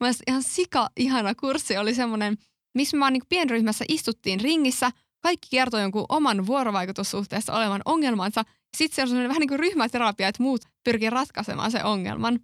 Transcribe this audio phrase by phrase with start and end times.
[0.00, 2.36] mielestä ihan sika ihana kurssi oli semmoinen,
[2.74, 4.90] missä me vaan niin pienryhmässä istuttiin ringissä.
[5.20, 8.42] Kaikki kertoi jonkun oman vuorovaikutussuhteessa olevan ongelmansa.
[8.76, 12.40] Sitten se on semmoinen vähän niin kuin ryhmäterapia, että muut pyrkii ratkaisemaan se ongelman.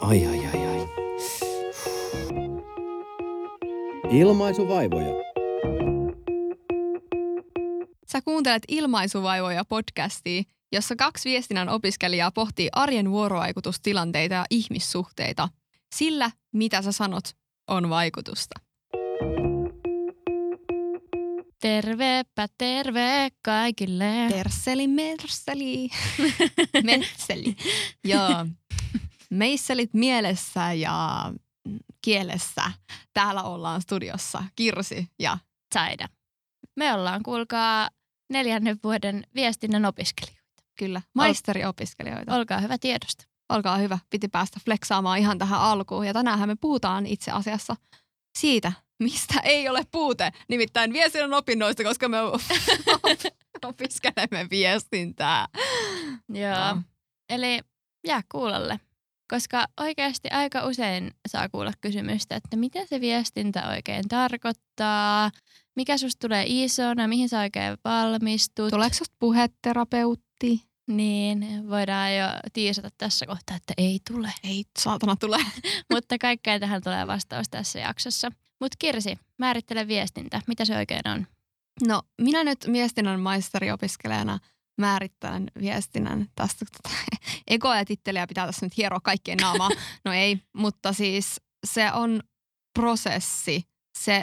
[0.00, 0.88] Ai ai ai ai.
[4.10, 5.14] Ilmaisuvaivoja.
[8.12, 10.42] Sä kuuntelet Ilmaisuvaivoja podcastia,
[10.72, 15.48] jossa kaksi viestinnän opiskelijaa pohtii arjen vuorovaikutustilanteita ja ihmissuhteita.
[15.94, 17.36] Sillä, mitä sä sanot,
[17.68, 18.60] on vaikutusta.
[21.60, 24.26] Tervepä terve kaikille.
[24.28, 25.88] Terseli, merseli,
[26.84, 27.56] metseli.
[28.04, 28.46] Joo.
[29.30, 31.32] Meisselit mielessä ja
[32.02, 32.62] kielessä.
[33.12, 35.38] Täällä ollaan studiossa Kirsi ja
[35.74, 36.08] Saida.
[36.76, 37.90] Me ollaan, kuulkaa,
[38.30, 40.62] neljännen vuoden viestinnän opiskelijoita.
[40.78, 42.34] kyllä maisteriopiskelijoita.
[42.34, 43.33] Olkaa hyvä tiedosta.
[43.48, 46.06] Olkaa hyvä, piti päästä fleksaamaan ihan tähän alkuun.
[46.06, 47.76] Ja tänäänhän me puhutaan itse asiassa
[48.38, 52.18] siitä, mistä ei ole puute, nimittäin viestinnän opinnoista, koska me
[53.68, 55.46] opiskelemme viestintää.
[56.28, 56.50] Joo.
[56.50, 56.76] Joo.
[57.28, 57.60] Eli
[58.06, 58.80] jää kuulolle.
[59.30, 65.30] Koska oikeasti aika usein saa kuulla kysymystä, että mitä se viestintä oikein tarkoittaa,
[65.76, 68.70] mikä susta tulee isona, mihin sä oikein valmistut.
[68.70, 70.62] Tuleeko susta puheterapeutti?
[70.86, 74.32] Niin, voidaan jo tiisata tässä kohtaa, että ei tule.
[74.44, 75.38] Ei, saatana tule.
[75.92, 78.30] Mutta kaikkeen tähän tulee vastaus tässä jaksossa.
[78.60, 80.40] Mutta Kirsi, määrittele viestintä.
[80.46, 81.26] Mitä se oikein on?
[81.86, 84.38] No, minä nyt viestinnän maisteriopiskelijana
[84.80, 86.64] määrittelen viestinnän tästä.
[86.64, 86.96] Tota,
[87.48, 89.70] Ekoa ja titteliä pitää tässä nyt hieroa kaikkien naamaa.
[90.04, 92.20] No ei, mutta siis se on
[92.78, 93.62] prosessi.
[93.98, 94.22] Se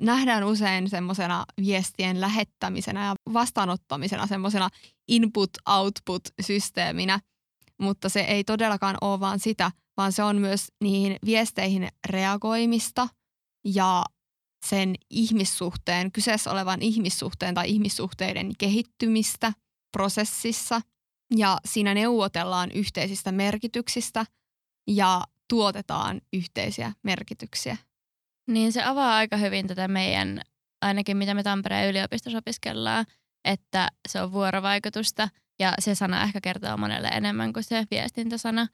[0.00, 4.68] nähdään usein semmoisena viestien lähettämisenä ja vastaanottamisena, semmoisena
[5.08, 7.20] input-output-systeeminä,
[7.80, 13.08] mutta se ei todellakaan ole vaan sitä, vaan se on myös niihin viesteihin reagoimista
[13.64, 14.04] ja
[14.66, 19.52] sen ihmissuhteen, kyseessä olevan ihmissuhteen tai ihmissuhteiden kehittymistä
[19.92, 20.80] prosessissa
[21.36, 24.26] ja siinä neuvotellaan yhteisistä merkityksistä
[24.86, 27.76] ja tuotetaan yhteisiä merkityksiä.
[28.46, 30.40] Niin se avaa aika hyvin tätä meidän,
[30.82, 33.04] ainakin mitä me Tampereen yliopistossa opiskellaan,
[33.44, 35.28] että se on vuorovaikutusta
[35.58, 38.66] ja se sana ehkä kertoo monelle enemmän kuin se viestintäsana.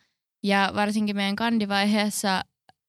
[0.43, 2.43] Ja varsinkin meidän kandivaiheessa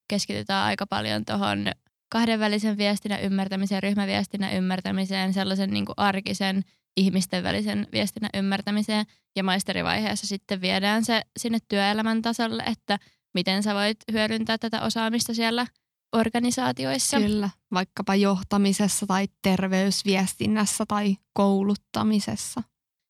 [0.09, 1.65] keskitytään aika paljon tuohon
[2.09, 6.63] kahdenvälisen viestinnän ymmärtämiseen, ryhmäviestinnän ymmärtämiseen, sellaisen niin kuin arkisen
[6.97, 9.05] ihmisten välisen viestinnän ymmärtämiseen.
[9.35, 12.99] Ja maisterivaiheessa sitten viedään se sinne työelämän tasolle, että
[13.33, 15.67] miten sä voit hyödyntää tätä osaamista siellä
[16.13, 17.19] organisaatioissa.
[17.19, 22.63] Kyllä, vaikkapa johtamisessa tai terveysviestinnässä tai kouluttamisessa.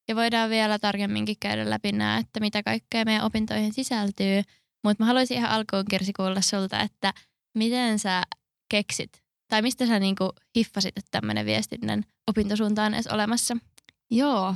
[0.08, 4.42] Ja voidaan vielä tarkemminkin käydä läpi nämä, että mitä kaikkea meidän opintoihin sisältyy.
[4.84, 7.14] Mutta mä haluaisin ihan alkuun Kirsi kuulla sulta, että
[7.56, 8.24] miten sä
[8.72, 13.58] keksit, tai mistä sä niinku hiffasit, että tämmöinen viestinnän opintosuunta on edes olemassa?
[14.12, 14.56] Joo,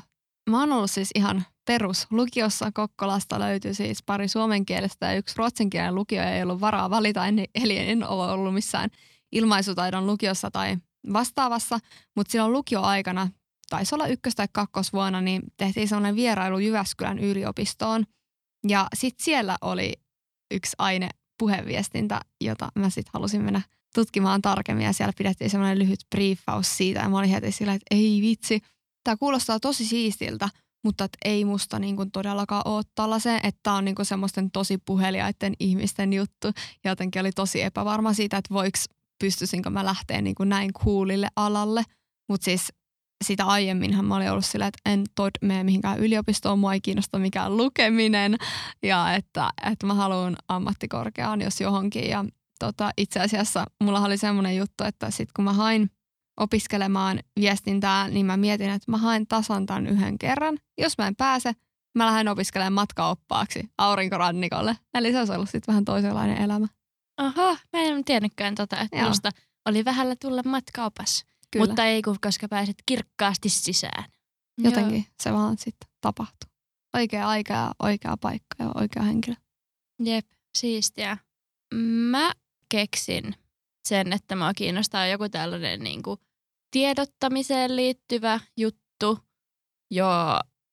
[0.49, 2.07] mä oon ollut siis ihan perus.
[2.11, 7.23] Lukiossa Kokkolasta löytyy siis pari suomenkielistä ja yksi ruotsinkielinen lukio ei ollut varaa valita,
[7.55, 8.89] eli en ole ollut missään
[9.31, 10.77] ilmaisutaidon lukiossa tai
[11.13, 11.79] vastaavassa,
[12.15, 13.29] mutta silloin lukioaikana,
[13.69, 18.05] taisi olla ykkös- tai kakkosvuonna, niin tehtiin sellainen vierailu Jyväskylän yliopistoon.
[18.67, 19.93] Ja sitten siellä oli
[20.51, 21.09] yksi aine
[21.39, 23.61] puheviestintä, jota mä sitten halusin mennä
[23.95, 27.95] tutkimaan tarkemmin ja siellä pidettiin semmoinen lyhyt briefaus siitä ja mä olin heti sillä, että
[27.95, 28.61] ei vitsi,
[29.03, 30.49] tämä kuulostaa tosi siistiltä,
[30.83, 34.51] mutta et ei musta niin kuin todellakaan ole tällaiseen, että tämä on niin kuin semmoisten
[34.51, 36.47] tosi puheliaiden ihmisten juttu.
[36.83, 38.77] Ja jotenkin oli tosi epävarma siitä, että voiko,
[39.23, 41.83] pystyisinkö mä lähteä niin kuin näin kuulille alalle.
[42.29, 42.73] Mutta siis
[43.23, 47.19] sitä aiemminhan mä olin ollut sillä, että en tod mene mihinkään yliopistoon, mua ei kiinnosta
[47.19, 48.37] mikään lukeminen
[48.83, 52.09] ja että, että mä haluan ammattikorkeaan jos johonkin.
[52.09, 52.25] Ja
[52.59, 55.91] tota, itse asiassa mulla oli semmoinen juttu, että sitten kun mä hain
[56.37, 60.57] opiskelemaan viestintää, niin mä mietin, että mä haen tasan tämän yhden kerran.
[60.77, 61.53] Jos mä en pääse,
[61.95, 64.77] mä lähden opiskelemaan matkaoppaaksi aurinkorannikolle.
[64.93, 66.67] Eli se olisi ollut sitten vähän toisenlainen elämä.
[67.17, 69.11] Aha, mä en tiennytkään tota, että Joo.
[69.65, 71.25] oli vähällä tulla matkaopas.
[71.51, 71.65] Kyllä.
[71.65, 74.03] Mutta ei, kun koska pääset kirkkaasti sisään.
[74.57, 75.13] Jotenkin Joo.
[75.23, 76.49] se vaan sitten tapahtuu.
[76.95, 79.35] Oikea aika ja oikea paikka ja oikea henkilö.
[80.03, 81.17] Jep, siistiä.
[82.09, 82.31] Mä
[82.69, 83.35] keksin
[83.87, 86.19] sen, että mua kiinnostaa joku tällainen niin kuin
[86.71, 89.19] tiedottamiseen liittyvä juttu
[89.91, 90.07] jo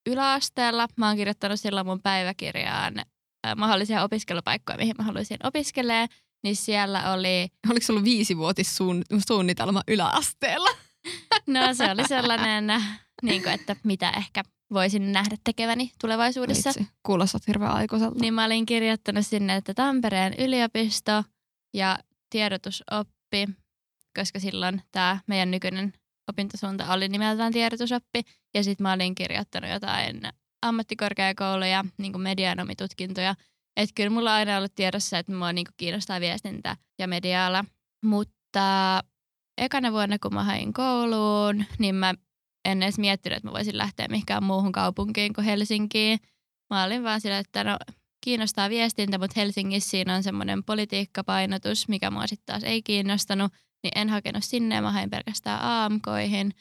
[0.06, 0.86] yläasteella.
[0.96, 6.08] Mä oon kirjoittanut silloin mun päiväkirjaan äh, mahdollisia opiskelupaikkoja, mihin mä haluaisin opiskelemaan.
[6.44, 10.70] Niin siellä oli, Oliko sulla viisivuotissuunnitelma yläasteella?
[11.46, 12.66] no se oli sellainen,
[13.22, 16.70] niin kuin, että mitä ehkä voisin nähdä tekeväni tulevaisuudessa.
[16.70, 18.18] Vitsi, kuulostat hirveän aikuiselta.
[18.20, 21.24] Niin mä olin kirjoittanut sinne, että Tampereen yliopisto
[21.74, 21.98] ja
[22.30, 23.48] tiedotusoppi,
[24.16, 25.92] koska silloin tämä meidän nykyinen
[26.28, 28.22] opintosuunta oli nimeltään tiedotusoppi.
[28.54, 30.22] Ja sitten mä olin kirjoittanut jotain
[30.62, 33.34] ammattikorkeakouluja, niin medianomitutkintoja.
[33.76, 37.64] Että kyllä mulla on aina ollut tiedossa, että mua niin kiinnostaa viestintä ja mediaala.
[38.04, 39.00] Mutta
[39.58, 42.14] ekana vuonna, kun mä hain kouluun, niin mä
[42.64, 46.18] en edes miettinyt, että mä voisin lähteä mihinkään muuhun kaupunkiin kuin Helsinkiin.
[46.70, 47.78] Mä olin vaan sillä, että no
[48.20, 53.92] kiinnostaa viestintä, mutta Helsingissä siinä on semmoinen politiikkapainotus, mikä mua sitten taas ei kiinnostanut, niin
[53.94, 56.52] en hakenut sinne, mä hain pelkästään AMKihin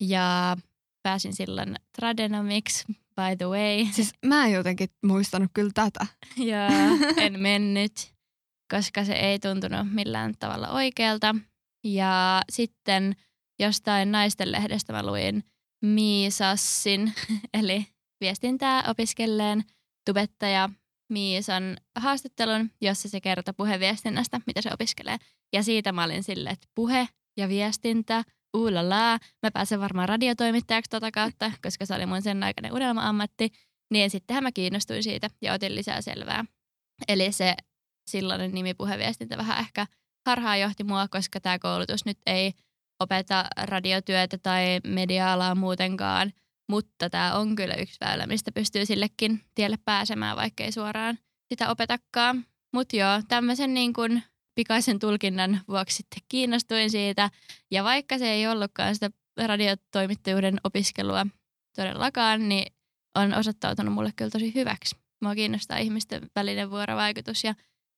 [0.00, 0.56] ja
[1.02, 3.86] pääsin silloin Tradenomics, by the way.
[3.96, 6.06] Siis mä en jotenkin muistanut kyllä tätä.
[6.50, 6.68] ja
[7.16, 8.12] en mennyt,
[8.74, 11.34] koska se ei tuntunut millään tavalla oikealta.
[11.84, 13.16] Ja sitten
[13.58, 15.44] jostain naisten lehdestä mä luin
[15.82, 17.12] Miisassin,
[17.54, 17.86] eli
[18.20, 19.64] viestintää opiskelleen
[20.06, 20.70] tubettaja
[21.08, 25.16] Miisan haastattelun, jossa se kertoi puheviestinnästä, mitä se opiskelee.
[25.52, 28.24] Ja siitä mä olin silleen, että puhe ja viestintä,
[28.56, 33.48] uulala, mä pääsen varmaan radiotoimittajaksi tota kautta, koska se oli mun sen aikainen unelma-ammatti.
[33.90, 36.44] Niin sittenhän mä kiinnostuin siitä ja otin lisää selvää.
[37.08, 37.54] Eli se
[38.10, 39.86] silloinen nimi puheviestintä vähän ehkä
[40.26, 42.52] harhaan johti mua, koska tämä koulutus nyt ei
[43.00, 46.32] opeta radiotyötä tai media-alaa muutenkaan–
[46.68, 51.18] mutta tämä on kyllä yksi väylä, mistä pystyy sillekin tielle pääsemään, vaikka ei suoraan
[51.48, 52.46] sitä opetakaan.
[52.72, 54.22] Mutta joo, tämmöisen niin kuin
[54.54, 57.30] pikaisen tulkinnan vuoksi sitten kiinnostuin siitä.
[57.70, 59.10] Ja vaikka se ei ollutkaan sitä
[59.46, 61.26] radiotoimittajuuden opiskelua
[61.76, 62.72] todellakaan, niin
[63.14, 64.96] on osoittautunut mulle kyllä tosi hyväksi.
[65.22, 67.54] Mua kiinnostaa ihmisten välinen vuorovaikutus ja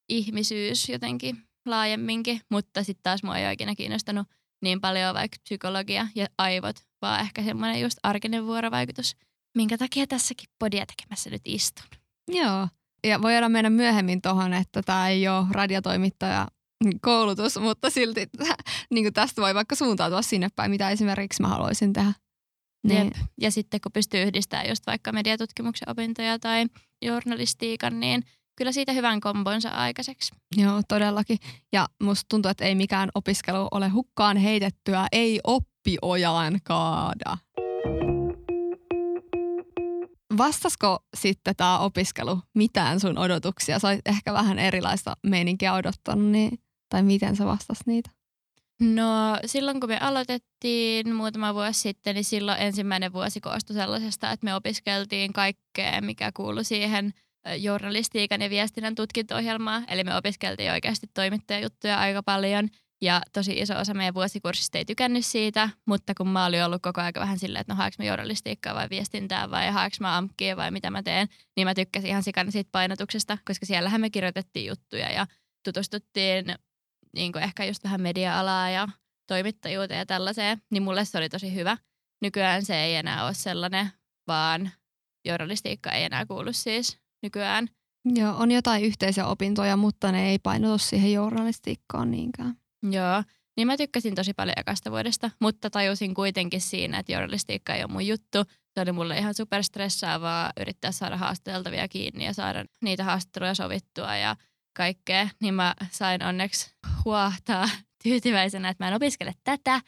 [0.08, 4.26] ihmisyys jotenkin laajemminkin, mutta sitten taas mua ei ole ikinä kiinnostanut
[4.62, 9.16] niin paljon vaikka psykologia ja aivot, vaan ehkä semmoinen just arkinen vuorovaikutus,
[9.56, 11.86] minkä takia tässäkin podia tekemässä nyt istun.
[12.28, 12.68] Joo,
[13.06, 16.48] ja voidaan mennä myöhemmin tuohon, että tämä ei ole radiotoimittaja
[17.00, 18.26] koulutus, mutta silti
[18.90, 22.12] niin tästä voi vaikka suuntautua sinne päin, mitä esimerkiksi mä haluaisin tehdä.
[22.86, 23.04] Niin.
[23.04, 23.14] Jep.
[23.40, 26.66] Ja sitten kun pystyy yhdistämään just vaikka mediatutkimuksen opintoja tai
[27.02, 28.24] journalistiikan, niin
[28.58, 30.34] kyllä siitä hyvän kombonsa aikaiseksi.
[30.56, 31.38] Joo, todellakin.
[31.72, 37.36] Ja musta tuntuu, että ei mikään opiskelu ole hukkaan heitettyä, ei oppi ojaan kaada.
[40.38, 43.78] Vastasko sitten tämä opiskelu mitään sun odotuksia?
[43.78, 46.58] Sä ehkä vähän erilaista meininkiä odottanut, niin,
[46.88, 48.10] tai miten sä vastas niitä?
[48.80, 54.44] No silloin kun me aloitettiin muutama vuosi sitten, niin silloin ensimmäinen vuosi koostui sellaisesta, että
[54.44, 57.12] me opiskeltiin kaikkea, mikä kuului siihen–
[57.58, 62.68] journalistiikan ja viestinnän tutkinto-ohjelmaa, eli me opiskeltiin oikeasti toimittajajuttuja aika paljon,
[63.02, 67.00] ja tosi iso osa meidän vuosikurssista ei tykännyt siitä, mutta kun mä olin ollut koko
[67.00, 70.70] ajan vähän silleen, että no haeks mä journalistiikkaa vai viestintää vai haeks mä amkkia vai
[70.70, 75.10] mitä mä teen, niin mä tykkäsin ihan sikana siitä painotuksesta, koska siellähän me kirjoitettiin juttuja
[75.10, 75.26] ja
[75.64, 76.44] tutustuttiin
[77.14, 78.88] niin kuin ehkä just vähän media-alaa ja
[79.26, 81.76] toimittajuuteen ja tällaiseen, niin mulle se oli tosi hyvä.
[82.22, 83.92] Nykyään se ei enää ole sellainen,
[84.26, 84.70] vaan
[85.24, 87.68] journalistiikka ei enää kuulu siis nykyään.
[88.04, 92.54] Joo, on jotain yhteisiä opintoja, mutta ne ei painotu siihen journalistiikkaan niinkään.
[92.82, 93.22] Joo,
[93.56, 97.92] niin mä tykkäsin tosi paljon ekasta vuodesta, mutta tajusin kuitenkin siinä, että journalistiikka ei ole
[97.92, 98.44] mun juttu.
[98.74, 104.36] Se oli mulle ihan superstressaavaa yrittää saada haastateltavia kiinni ja saada niitä haastatteluja sovittua ja
[104.76, 105.28] kaikkea.
[105.40, 106.70] Niin mä sain onneksi
[107.04, 107.68] huahtaa
[108.02, 109.80] tyytyväisenä, että mä en opiskele tätä.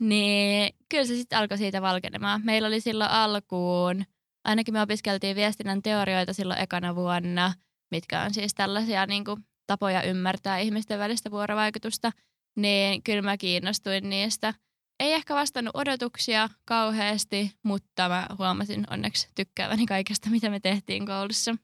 [0.00, 2.40] Niin kyllä se sitten alkoi siitä valkenemaan.
[2.44, 4.04] Meillä oli silloin alkuun
[4.44, 7.52] ainakin me opiskeltiin viestinnän teorioita silloin ekana vuonna,
[7.90, 12.12] mitkä on siis tällaisia niin kuin, tapoja ymmärtää ihmisten välistä vuorovaikutusta,
[12.56, 14.54] niin kyllä mä kiinnostuin niistä.
[15.00, 21.56] Ei ehkä vastannut odotuksia kauheasti, mutta mä huomasin onneksi tykkääväni kaikesta, mitä me tehtiin koulussa.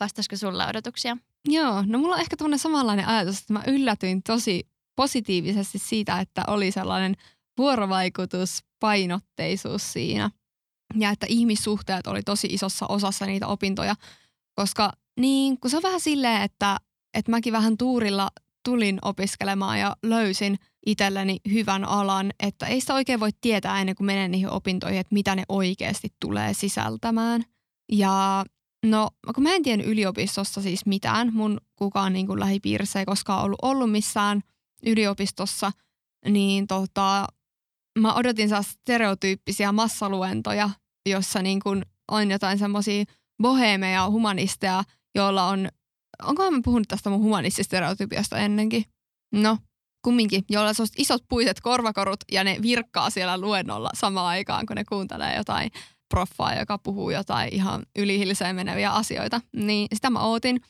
[0.00, 1.16] Vastasiko sulla odotuksia?
[1.48, 6.44] Joo, no mulla on ehkä tuonne samanlainen ajatus, että mä yllätyin tosi positiivisesti siitä, että
[6.46, 7.16] oli sellainen
[7.58, 10.30] vuorovaikutuspainotteisuus siinä
[10.98, 13.94] ja että ihmissuhteet oli tosi isossa osassa niitä opintoja,
[14.54, 16.76] koska niin, kun se on vähän silleen, että,
[17.14, 18.30] että mäkin vähän tuurilla
[18.64, 20.56] tulin opiskelemaan ja löysin
[20.86, 25.14] itselleni hyvän alan, että ei sitä oikein voi tietää ennen kuin menen niihin opintoihin, että
[25.14, 27.42] mitä ne oikeasti tulee sisältämään.
[27.92, 28.44] Ja
[28.86, 33.44] no, kun mä en tiennyt yliopistossa siis mitään, mun kukaan niin kuin lähipiirissä ei koskaan
[33.44, 34.40] ollut ollut missään
[34.86, 35.72] yliopistossa,
[36.28, 37.26] niin tota,
[37.98, 40.70] mä odotin saa stereotyyppisiä massaluentoja,
[41.06, 43.04] jossa niin kuin on jotain semmoisia
[43.42, 45.68] bohemeja humanisteja, joilla on,
[46.22, 48.84] onkohan mä puhunut tästä mun humanistisesta stereotypiasta ennenkin?
[49.34, 49.58] No,
[50.04, 54.84] kumminkin, joilla on isot puiset korvakorut ja ne virkkaa siellä luennolla samaan aikaan, kun ne
[54.84, 55.70] kuuntelee jotain
[56.08, 59.40] proffaa, joka puhuu jotain ihan ylihilseen meneviä asioita.
[59.56, 60.60] Niin sitä mä ootin.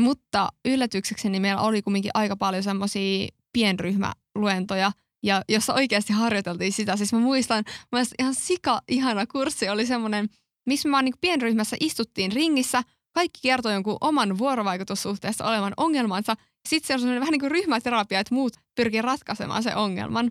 [0.00, 6.96] Mutta yllätyksekseni meillä oli kumminkin aika paljon semmoisia pienryhmäluentoja, ja jossa oikeasti harjoiteltiin sitä.
[6.96, 10.28] Siis mä muistan, mä ihan sika ihana kurssi oli semmoinen,
[10.66, 12.82] missä me vaan niin pienryhmässä istuttiin ringissä,
[13.12, 16.34] kaikki kertoi jonkun oman vuorovaikutussuhteessa olevan ongelmansa.
[16.68, 20.30] Sitten se on semmoinen vähän niin kuin ryhmäterapia, että muut pyrkii ratkaisemaan sen ongelman.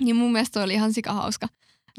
[0.00, 1.48] Niin mun mielestä oli ihan sikahauska.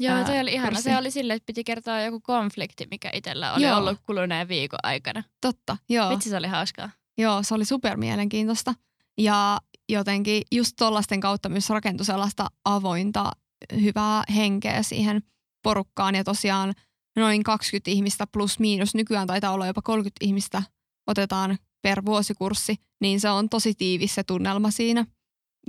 [0.00, 0.80] Joo, toi oli ihana.
[0.80, 3.78] Se oli silleen, että piti kertoa joku konflikti, mikä itsellä oli joo.
[3.78, 5.22] ollut kuluneen viikon aikana.
[5.40, 6.10] Totta, joo.
[6.10, 6.90] Vitsi, se oli hauskaa.
[7.18, 8.74] Joo, se oli super mielenkiintoista.
[9.18, 13.32] Ja jotenkin just tollasten kautta myös rakentui sellaista avointa,
[13.80, 15.22] hyvää henkeä siihen
[15.62, 16.14] porukkaan.
[16.14, 16.74] Ja tosiaan
[17.16, 20.62] noin 20 ihmistä plus miinus, nykyään taitaa olla jopa 30 ihmistä
[21.06, 25.06] otetaan per vuosikurssi, niin se on tosi tiivis se tunnelma siinä.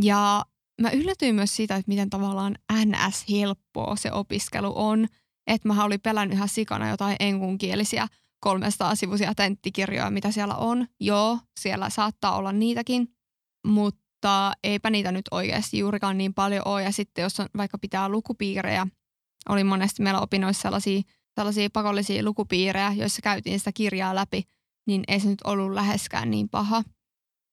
[0.01, 0.45] Ja
[0.81, 5.07] mä yllätyin myös siitä, että miten tavallaan NS-helppoa se opiskelu on.
[5.47, 8.07] Että mä olin pelännyt ihan sikana jotain enkunkielisiä
[8.45, 10.87] 300-sivuisia tenttikirjoja, mitä siellä on.
[10.99, 13.07] Joo, siellä saattaa olla niitäkin,
[13.67, 14.06] mutta
[14.63, 16.83] eipä niitä nyt oikeasti juurikaan niin paljon ole.
[16.83, 18.87] Ja sitten jos on, vaikka pitää lukupiirejä,
[19.49, 21.01] oli monesti meillä opinnoissa sellaisia,
[21.35, 24.43] sellaisia pakollisia lukupiirejä, joissa käytiin sitä kirjaa läpi,
[24.87, 26.83] niin ei se nyt ollut läheskään niin paha.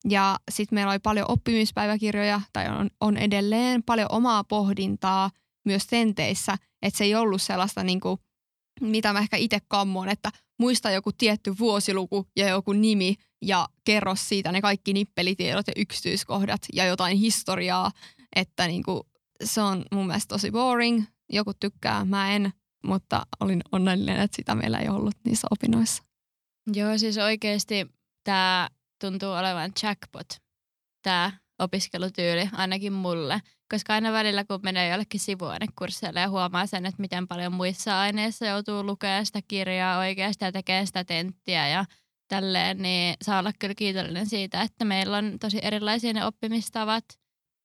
[0.09, 5.31] Ja sitten meillä oli paljon oppimispäiväkirjoja, tai on, on edelleen paljon omaa pohdintaa
[5.65, 8.19] myös tenteissä, että se ei ollut sellaista, niin kuin,
[8.81, 14.15] mitä mä ehkä itse kammoon, että muista joku tietty vuosiluku ja joku nimi ja kerro
[14.17, 17.91] siitä ne kaikki nippelitiedot ja yksityiskohdat ja jotain historiaa,
[18.37, 19.01] että niin kuin,
[19.45, 21.05] se on mun mielestä tosi boring.
[21.33, 22.53] Joku tykkää, mä en,
[22.87, 26.03] mutta olin onnellinen, että sitä meillä ei ollut niissä opinnoissa.
[26.75, 27.87] Joo, siis oikeasti
[28.25, 28.69] tämä
[29.01, 30.27] tuntuu olevan jackpot,
[31.03, 33.41] tämä opiskelutyyli, ainakin mulle.
[33.71, 38.47] Koska aina välillä, kun menee jollekin sivuainekursseille ja huomaa sen, että miten paljon muissa aineissa
[38.47, 41.85] joutuu lukemaan sitä kirjaa oikeasti ja tekee sitä tenttiä ja
[42.29, 47.05] tälleen, niin saa olla kyllä kiitollinen siitä, että meillä on tosi erilaisia ne oppimistavat.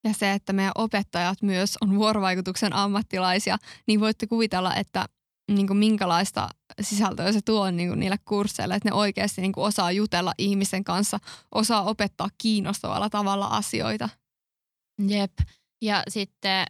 [0.04, 5.06] Ja se, että meidän opettajat myös on vuorovaikutuksen ammattilaisia, niin voitte kuvitella, että
[5.52, 6.50] niin kuin minkälaista
[6.82, 10.84] sisältöä se tuo niin kuin niille kursseille, että ne oikeasti niin kuin osaa jutella ihmisen
[10.84, 11.20] kanssa,
[11.52, 14.10] osaa opettaa kiinnostavalla tavalla asioita.
[15.08, 15.32] Jep.
[15.82, 16.66] Ja sitten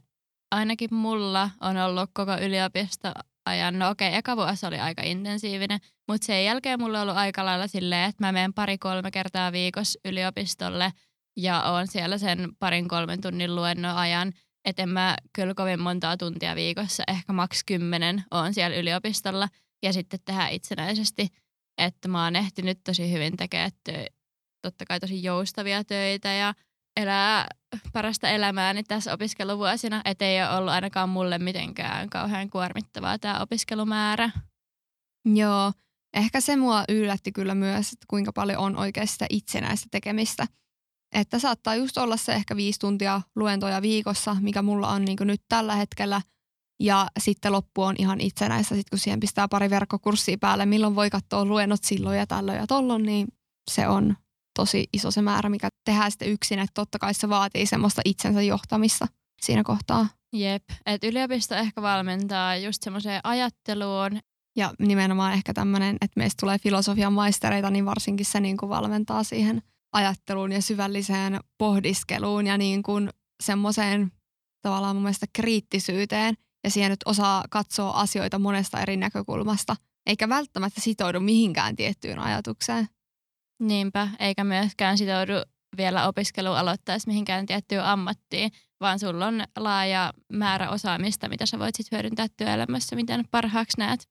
[0.52, 3.12] ainakin mulla on ollut koko yliopisto
[3.46, 7.46] ajan, no okei, eka vuosi oli aika intensiivinen, mutta sen jälkeen mulla on ollut aika
[7.46, 10.94] lailla silleen, että mä menen pari-kolme kertaa viikossa yliopistolle
[11.38, 14.34] ja oon siellä sen parin kolmen tunnin luennon ajan–
[14.66, 19.50] että en mä kyllä kovin montaa tuntia viikossa, ehkä maks kymmenen on siellä yliopistolla
[19.84, 21.28] ja sitten tehdä itsenäisesti.
[21.78, 24.14] Että mä oon ehtinyt tosi hyvin tekemään tö-
[24.62, 26.54] totta kai tosi joustavia töitä ja
[26.98, 27.48] elää
[27.94, 34.30] parasta elämääni tässä opiskeluvuosina, että ei ole ollut ainakaan mulle mitenkään kauhean kuormittavaa tämä opiskelumäärä.
[35.26, 35.74] Joo,
[36.14, 40.48] ehkä se mua yllätti kyllä myös, että kuinka paljon on oikeasti sitä itsenäistä tekemistä–
[41.12, 45.42] että saattaa just olla se ehkä viisi tuntia luentoja viikossa, mikä mulla on niin nyt
[45.50, 46.22] tällä hetkellä.
[46.80, 51.10] Ja sitten loppu on ihan itsenäistä, sit kun siihen pistää pari verkkokurssia päälle, milloin voi
[51.10, 53.28] katsoa luennot silloin ja tällöin ja tollon, niin
[53.72, 54.16] se on
[54.60, 56.60] tosi iso se määrä, mikä tehdään sitten yksin.
[56.60, 59.08] Että totta kai se vaatii semmoista itsensä johtamista
[59.42, 60.08] siinä kohtaa.
[60.34, 64.20] Jep, että yliopisto ehkä valmentaa just semmoiseen ajatteluun.
[64.56, 69.24] Ja nimenomaan ehkä tämmöinen, että meistä tulee filosofian maistereita, niin varsinkin se niin kuin valmentaa
[69.24, 69.62] siihen–
[69.94, 73.10] ajatteluun ja syvälliseen pohdiskeluun ja niin kuin
[73.44, 74.12] semmoiseen
[74.62, 79.76] tavallaan mun mielestä kriittisyyteen ja siihen, että osaa katsoa asioita monesta eri näkökulmasta,
[80.06, 82.88] eikä välttämättä sitoudu mihinkään tiettyyn ajatukseen.
[83.60, 85.34] Niinpä, eikä myöskään sitoudu
[85.78, 91.76] vielä opiskelu aloittaisi mihinkään tiettyyn ammattiin, vaan sulla on laaja määrä osaamista, mitä sä voit
[91.76, 94.10] sitten hyödyntää työelämässä, miten parhaaksi näet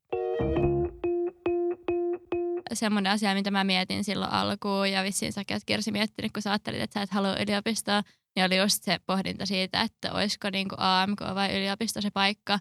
[2.72, 6.50] semmoinen asia, mitä mä mietin silloin alkuun ja vissiin säkin oot Kirsi miettinyt, kun sä
[6.50, 8.02] ajattelit, että sä et halua yliopistoa,
[8.36, 12.58] niin oli just se pohdinta siitä, että olisiko kuin AMK vai yliopisto se paikka.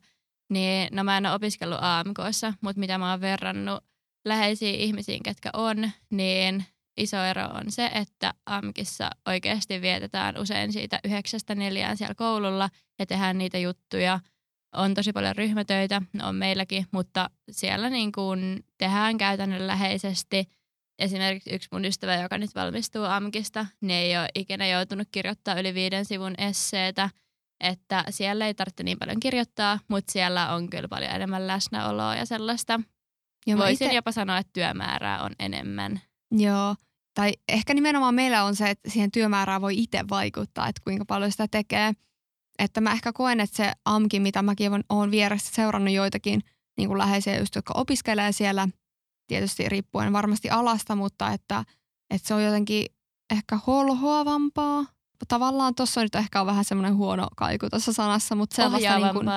[0.50, 3.84] Niin no mä en ole opiskellut AMKssa, mutta mitä mä oon verrannut
[4.26, 6.66] läheisiin ihmisiin, ketkä on, niin
[6.98, 13.06] iso ero on se, että AMKissa oikeasti vietetään usein siitä yhdeksästä neljään siellä koululla ja
[13.06, 14.20] tehdään niitä juttuja–
[14.74, 20.46] on tosi paljon ryhmätöitä, on meilläkin, mutta siellä niin kuin tehdään käytännönläheisesti.
[21.00, 25.74] Esimerkiksi yksi mun ystävä, joka nyt valmistuu AMKista, niin ei ole ikinä joutunut kirjoittaa yli
[25.74, 27.10] viiden sivun esseetä,
[27.60, 32.26] että siellä ei tarvitse niin paljon kirjoittaa, mutta siellä on kyllä paljon enemmän läsnäoloa ja
[32.26, 32.80] sellaista.
[33.48, 33.96] Ja Voisin ite...
[33.96, 36.02] jopa sanoa, että työmäärää on enemmän.
[36.32, 36.76] Joo,
[37.18, 41.32] tai ehkä nimenomaan meillä on se, että siihen työmäärään voi itse vaikuttaa, että kuinka paljon
[41.32, 41.94] sitä tekee–
[42.60, 46.44] että mä ehkä koen, että se AMKI, mitä mäkin olen vieressä seurannut joitakin
[46.78, 48.68] niin kuin läheisiä just, jotka opiskelee siellä,
[49.28, 51.64] tietysti riippuen varmasti alasta, mutta että
[52.10, 52.86] että se on jotenkin
[53.30, 54.86] ehkä holhoavampaa.
[55.28, 59.28] Tavallaan tuossa nyt ehkä on vähän semmoinen huono kaiku tuossa sanassa, mutta sellaista, niin, kuin,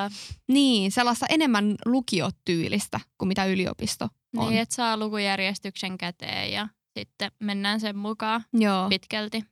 [0.48, 4.48] niin, sellaista enemmän lukiotyylistä kuin mitä yliopisto on.
[4.48, 8.88] Niin, että saa lukujärjestyksen käteen ja sitten mennään sen mukaan Joo.
[8.88, 9.44] pitkälti.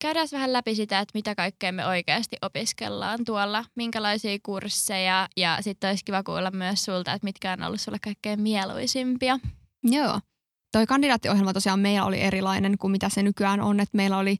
[0.00, 5.90] Käydään vähän läpi sitä, että mitä kaikkea me oikeasti opiskellaan tuolla, minkälaisia kursseja ja sitten
[5.90, 9.38] olisi kiva kuulla myös sulta, että mitkä on ollut sulle kaikkein mieluisimpia.
[9.82, 10.20] Joo.
[10.72, 14.36] Toi kandidaattiohjelma tosiaan meillä oli erilainen kuin mitä se nykyään on, että meillä oli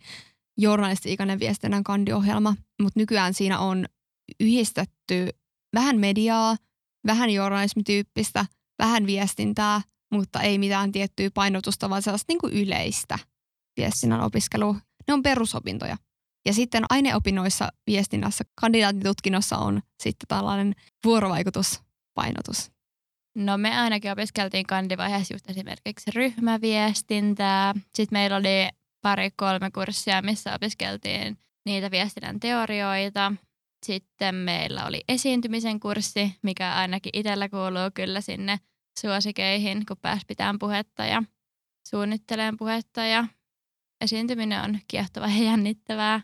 [0.59, 3.87] journalisti-ikäinen viestinnän kandiohjelma, mutta nykyään siinä on
[4.41, 5.29] yhdistetty
[5.75, 6.57] vähän mediaa,
[7.07, 8.47] vähän journalismityyppistä,
[8.79, 9.81] vähän viestintää,
[10.13, 13.19] mutta ei mitään tiettyä painotusta, vaan sellaista niin kuin yleistä
[13.77, 14.77] viestinnän opiskelua.
[15.09, 15.97] Ne on perusopintoja.
[16.47, 22.73] Ja sitten aineopinnoissa viestinnässä, kandidaatitutkinnossa on sitten tällainen vuorovaikutuspainotus.
[23.37, 27.75] No me ainakin opiskeltiin kandivaiheessa just esimerkiksi ryhmäviestintää.
[27.95, 28.69] Sitten meillä oli
[29.03, 33.33] pari-kolme kurssia, missä opiskeltiin niitä viestinnän teorioita.
[33.87, 38.59] Sitten meillä oli esiintymisen kurssi, mikä ainakin itsellä kuuluu kyllä sinne
[39.01, 41.23] suosikeihin, kun pääsi pitämään puhetta ja
[41.89, 43.25] suunnittelemaan puhetta ja
[44.01, 46.21] esiintyminen on kiehtovaa ja jännittävää.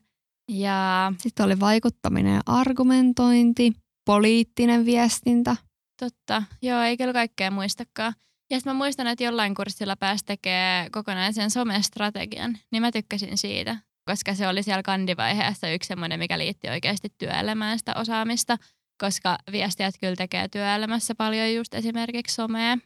[0.49, 3.73] Ja sitten oli vaikuttaminen ja argumentointi,
[4.05, 5.57] poliittinen viestintä.
[6.01, 8.15] Totta, joo, ei kyllä kaikkea muistakaan.
[8.51, 13.77] Ja sitten mä muistan, että jollain kurssilla pääsi tekemään kokonaisen somestrategian, niin mä tykkäsin siitä,
[14.05, 18.57] koska se oli siellä kandivaiheessa yksi semmoinen, mikä liitti oikeasti työelämään sitä osaamista,
[19.01, 22.79] koska viestijät kyllä tekee työelämässä paljon just esimerkiksi somea.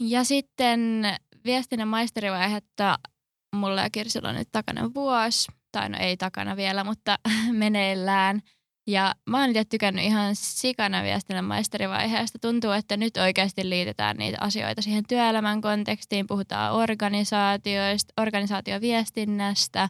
[0.00, 1.04] Ja sitten
[1.44, 2.98] viestinnän maisterivaihetta
[3.56, 7.18] mulla ja Kirsilla on nyt takana vuosi, tai no ei takana vielä, mutta
[7.52, 8.42] meneillään.
[8.86, 12.38] Ja mä oon itse tykännyt ihan sikana viestinnän maisterivaiheesta.
[12.38, 16.26] Tuntuu, että nyt oikeasti liitetään niitä asioita siihen työelämän kontekstiin.
[16.26, 19.88] Puhutaan organisaatioista, organisaatioviestinnästä,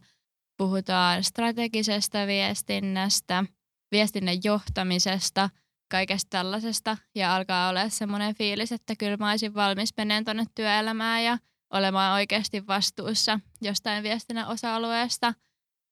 [0.58, 3.44] puhutaan strategisesta viestinnästä,
[3.92, 5.50] viestinnän johtamisesta,
[5.90, 6.96] kaikesta tällaisesta.
[7.14, 11.38] Ja alkaa olla semmoinen fiilis, että kyllä mä olisin valmis menemään tuonne työelämään ja
[11.70, 15.34] olemaan oikeasti vastuussa jostain viestinnän osa-alueesta.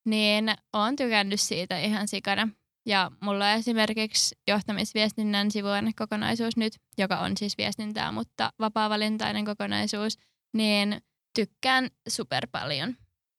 [0.04, 2.48] Niin oon tykännyt siitä ihan sikana.
[2.86, 10.18] Ja mulla on esimerkiksi johtamisviestinnän sivuainekokonaisuus nyt, joka on siis viestintää, mutta vapaa-valintainen kokonaisuus,
[10.54, 11.02] niin
[11.34, 12.96] tykkään super paljon.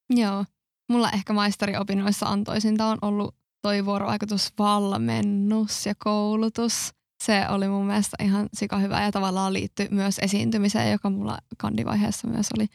[0.10, 0.46] Joo.
[0.90, 6.92] Mulla ehkä maisteriopinnoissa antoisinta on ollut toi vuorovaikutusvalmennus ja koulutus.
[7.24, 12.28] Se oli mun mielestä ihan sika hyvä ja tavallaan liittyi myös esiintymiseen, joka mulla kandivaiheessa
[12.28, 12.68] myös oli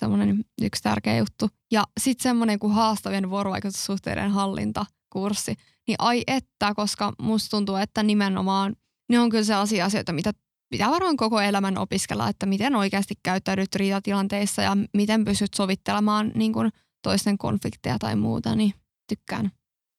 [0.00, 1.48] semmoinen yksi tärkeä juttu.
[1.72, 5.54] Ja sitten semmoinen kuin haastavien vuorovaikutussuhteiden hallintakurssi–
[5.88, 8.76] niin ai että, koska musta tuntuu, että nimenomaan
[9.08, 10.32] ne on kyllä sellaisia asioita, mitä
[10.70, 16.52] pitää varmaan koko elämän opiskella, että miten oikeasti käyttäydyt riitatilanteissa ja miten pystyt sovittelemaan niin
[16.52, 16.70] kuin
[17.02, 18.74] toisten konflikteja tai muuta, niin
[19.08, 19.50] tykkään.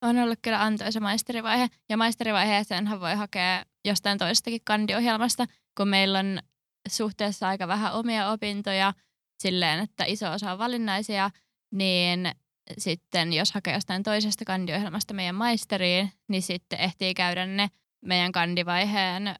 [0.01, 5.45] On ollut kyllä antoisa maisterivaihe ja maisterivaiheeseenhan voi hakea jostain toisestakin kandiohjelmasta,
[5.77, 6.39] kun meillä on
[6.87, 8.93] suhteessa aika vähän omia opintoja
[9.41, 11.29] silleen, että iso osa on valinnaisia,
[11.71, 12.31] niin
[12.77, 17.69] sitten jos hakee jostain toisesta kandiohjelmasta meidän maisteriin, niin sitten ehtii käydä ne
[18.05, 19.35] meidän kandivaiheen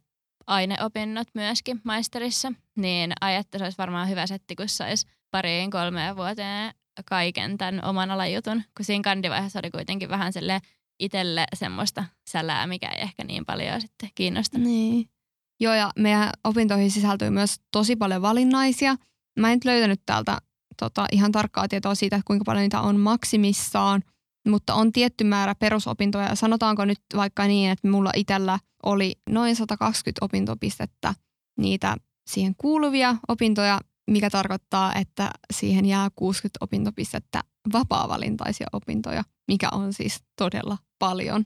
[0.48, 2.54] aineopinnot myöskin maisterissa.
[2.76, 6.74] Niin että se olisi varmaan hyvä setti, kun saisi pariin kolmeen vuoteen
[7.06, 10.60] kaiken tämän oman alajutun, kun siinä kandivaiheessa oli kuitenkin vähän sille
[11.00, 14.58] itselle semmoista sälää, mikä ei ehkä niin paljon sitten kiinnosta.
[14.58, 15.10] Niin.
[15.60, 18.96] Joo, ja meidän opintoihin sisältyy myös tosi paljon valinnaisia.
[19.40, 20.38] Mä en nyt löytänyt täältä
[20.80, 24.02] tota, ihan tarkkaa tietoa siitä, kuinka paljon niitä on maksimissaan,
[24.48, 26.36] mutta on tietty määrä perusopintoja.
[26.36, 31.16] Sanotaanko nyt vaikka niin, että mulla itsellä oli noin 120 opintopistettä
[31.58, 31.98] niitä
[32.30, 33.80] siihen kuuluvia opintoja,
[34.10, 37.44] mikä tarkoittaa, että siihen jää 60 opintopistettä
[37.74, 41.46] vapaa-valintaisia opintoja, mikä on siis todella paljon.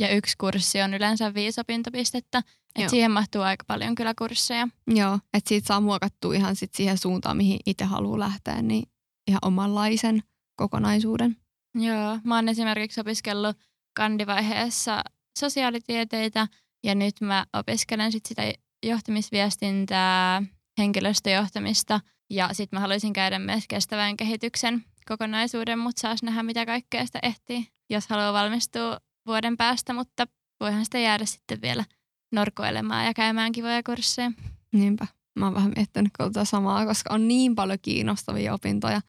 [0.00, 2.42] Ja yksi kurssi on yleensä viisi opintopistettä,
[2.74, 4.68] että siihen mahtuu aika paljon kyllä kursseja.
[4.86, 8.84] Joo, että siitä saa muokattua ihan sit siihen suuntaan, mihin itse haluaa lähteä, niin
[9.28, 10.22] ihan omanlaisen
[10.56, 11.36] kokonaisuuden.
[11.74, 13.56] Joo, mä oon esimerkiksi opiskellut
[13.96, 15.02] kandivaiheessa
[15.38, 16.48] sosiaalitieteitä
[16.84, 18.52] ja nyt mä opiskelen sit sitä
[18.86, 20.42] johtamisviestintää,
[20.78, 27.06] henkilöstöjohtamista ja sitten mä haluaisin käydä myös kestävän kehityksen kokonaisuuden, mutta saas nähdä mitä kaikkea
[27.06, 30.26] sitä ehtii, jos haluaa valmistua vuoden päästä, mutta
[30.60, 31.84] voihan sitä jäädä sitten vielä
[32.32, 34.32] norkoilemaan ja käymään kivoja kursseja.
[34.72, 35.06] Niinpä.
[35.38, 39.00] Mä oon vähän miettinyt tätä samaa, koska on niin paljon kiinnostavia opintoja.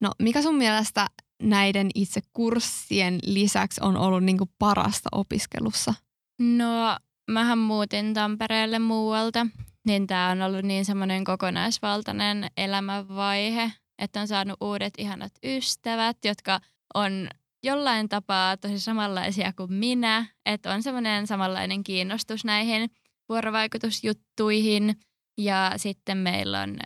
[0.00, 1.06] No, mikä sun mielestä
[1.42, 5.94] näiden itse kurssien lisäksi on ollut niinku parasta opiskelussa?
[6.40, 6.96] No,
[7.28, 9.46] mähän muutin Tampereelle muualta
[9.88, 16.60] niin tämä on ollut niin semmoinen kokonaisvaltainen elämänvaihe, että on saanut uudet ihanat ystävät, jotka
[16.94, 17.28] on
[17.62, 22.90] jollain tapaa tosi samanlaisia kuin minä, että on semmoinen samanlainen kiinnostus näihin
[23.28, 25.00] vuorovaikutusjuttuihin.
[25.38, 26.78] Ja sitten meillä on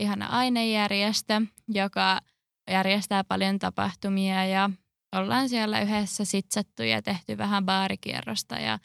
[0.00, 2.20] ihana ainejärjestö, joka
[2.70, 4.70] järjestää paljon tapahtumia ja
[5.16, 8.78] ollaan siellä yhdessä sitsattu ja tehty vähän baarikierrosta ja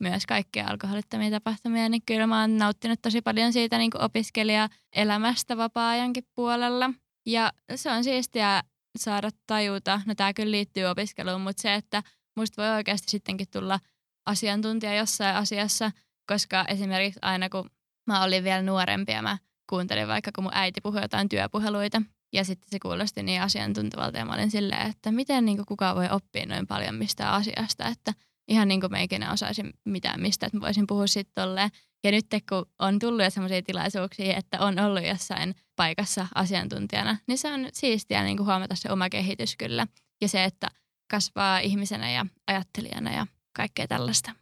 [0.00, 6.24] myös kaikkia alkoholittomia tapahtumia, niin kyllä mä oon nauttinut tosi paljon siitä niin opiskelijaelämästä vapaa-ajankin
[6.34, 6.90] puolella.
[7.26, 8.62] Ja se on siistiä
[8.98, 12.02] saada tajuta, no tämä kyllä liittyy opiskeluun, mutta se, että
[12.36, 13.80] musta voi oikeasti sittenkin tulla
[14.26, 15.90] asiantuntija jossain asiassa,
[16.26, 17.70] koska esimerkiksi aina kun
[18.06, 19.38] mä olin vielä nuorempi ja mä
[19.70, 24.24] kuuntelin vaikka kun mun äiti puhui jotain työpuheluita ja sitten se kuulosti niin asiantuntevalta ja
[24.24, 28.12] mä olin silleen, että miten niin kukaan voi oppia noin paljon mistä asiasta, että
[28.48, 31.70] ihan niin kuin mä ikinä osaisin mitään mistä, että mä voisin puhua sitten tolleen.
[32.04, 37.38] Ja nyt kun on tullut jo sellaisia tilaisuuksia, että on ollut jossain paikassa asiantuntijana, niin
[37.38, 39.86] se on siistiä niin kuin huomata se oma kehitys kyllä.
[40.20, 40.68] Ja se, että
[41.10, 44.32] kasvaa ihmisenä ja ajattelijana ja kaikkea tällaista.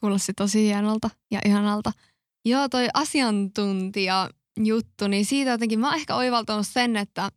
[0.00, 1.92] Kuulosti tosi hienolta ja ihanalta.
[2.44, 4.30] Joo, toi asiantuntija
[4.64, 7.28] juttu, niin siitä jotenkin mä oon ehkä oivaltanut sen, että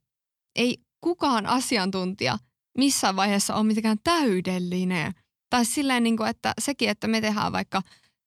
[0.56, 2.38] ei kukaan asiantuntija
[2.78, 5.14] missään vaiheessa ole mitenkään täydellinen.
[5.50, 7.82] Tai silleen, niin kuin, että sekin, että me tehdään vaikka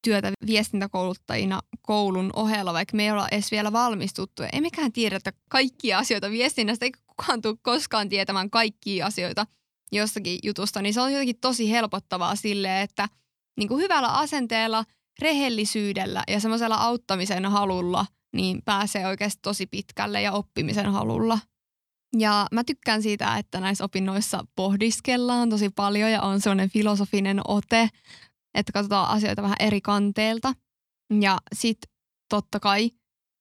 [0.04, 4.42] työtä viestintäkouluttajina koulun ohella, vaikka me ei olla edes vielä valmistuttu.
[4.52, 9.46] Ei mekään tiedetä kaikkia asioita viestinnästä, eikä kukaan tule koskaan tietämään kaikkia asioita
[9.92, 13.08] jostakin jutusta, niin se on jotenkin tosi helpottavaa sille, että
[13.56, 14.84] niin kuin hyvällä asenteella,
[15.20, 21.38] rehellisyydellä ja semmoisella auttamisen halulla– niin pääsee oikeasti tosi pitkälle ja oppimisen halulla.
[22.18, 27.88] Ja mä tykkään siitä, että näissä opinnoissa pohdiskellaan tosi paljon ja on sellainen filosofinen ote,
[28.54, 30.54] että katsotaan asioita vähän eri kanteelta.
[31.20, 31.92] Ja sitten
[32.28, 32.90] totta kai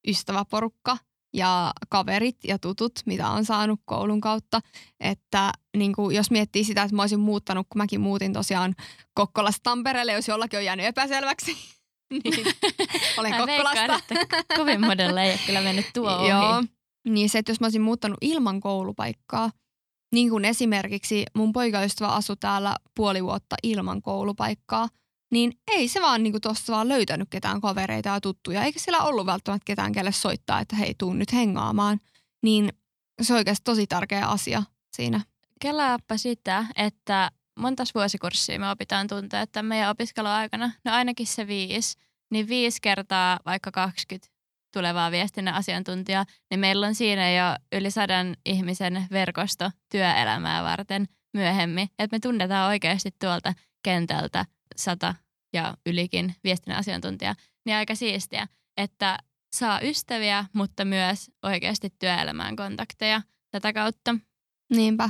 [0.08, 0.98] ystäväporukka
[1.34, 4.62] ja kaverit ja tutut, mitä on saanut koulun kautta.
[5.00, 8.76] Että niin kuin, jos miettii sitä, että mä olisin muuttanut, kun mäkin muutin tosiaan
[9.14, 11.52] Kokkolasta Tampereelle, jos jollakin on jäänyt epäselväksi,
[12.12, 12.46] niin,
[13.18, 14.16] olen Kokkolasta.
[14.16, 16.30] Veikkaan, kovin modella ei ole kyllä mennyt tuo ohi.
[16.30, 16.64] Joo,
[17.06, 19.52] niin se, että jos mä olisin muuttanut ilman koulupaikkaa,
[20.12, 24.90] niin kuin esimerkiksi mun poikaystävä asui täällä puoli vuotta ilman koulupaikkaa,
[25.32, 29.26] niin ei se vaan niin tuossa vaan löytänyt ketään kavereita ja tuttuja, eikä sillä ollut
[29.26, 32.00] välttämättä ketään, kelle soittaa, että hei, tuun nyt hengaamaan.
[32.44, 32.70] Niin
[33.22, 34.64] se on oikeasti tosi tärkeä asia
[34.96, 35.22] siinä.
[35.62, 41.98] Kelaappa sitä, että montas vuosikurssia me opitaan tuntea, että meidän opiskeluaikana, no ainakin se viisi,
[42.32, 44.39] niin viisi kertaa vaikka 20
[44.74, 51.90] tulevaa viestinnän asiantuntijaa, niin meillä on siinä jo yli sadan ihmisen verkosto työelämää varten myöhemmin.
[52.00, 53.54] Että me tunnetaan oikeasti tuolta
[53.84, 55.16] kentältä sata
[55.54, 57.36] ja ylikin viestinnän asiantuntijaa.
[57.66, 59.18] Niin aika siistiä, että
[59.56, 64.16] saa ystäviä, mutta myös oikeasti työelämään kontakteja tätä kautta.
[64.70, 65.10] Niinpä.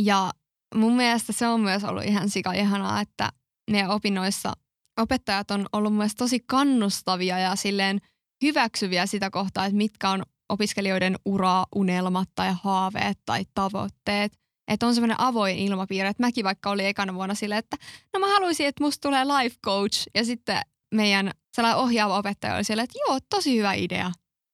[0.00, 0.30] Ja
[0.74, 3.32] mun mielestä se on myös ollut ihan sika ihanaa, että
[3.70, 4.52] ne opinnoissa
[4.98, 8.00] opettajat on ollut myös tosi kannustavia ja silleen
[8.42, 14.32] hyväksyviä sitä kohtaa, että mitkä on opiskelijoiden ura, unelmat tai haaveet tai tavoitteet.
[14.68, 17.76] Että on semmoinen avoin ilmapiiri, että mäkin vaikka oli ekana vuonna silleen, että
[18.12, 20.06] no mä haluaisin, että musta tulee life coach.
[20.14, 20.60] Ja sitten
[20.94, 24.12] meidän sellainen ohjaava opettaja oli silleen, että joo, tosi hyvä idea.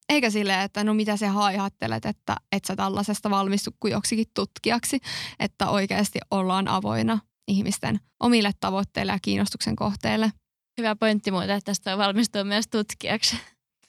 [0.09, 5.01] Eikä silleen, että no mitä sä haihattelet, että et sä tällaisesta valmistu kuin joksikin tutkijaksi,
[5.39, 7.19] että oikeasti ollaan avoina
[7.49, 10.33] ihmisten omille tavoitteille ja kiinnostuksen kohteille.
[10.81, 13.37] Hyvä pointti muuten, että tästä valmistuu myös tutkijaksi.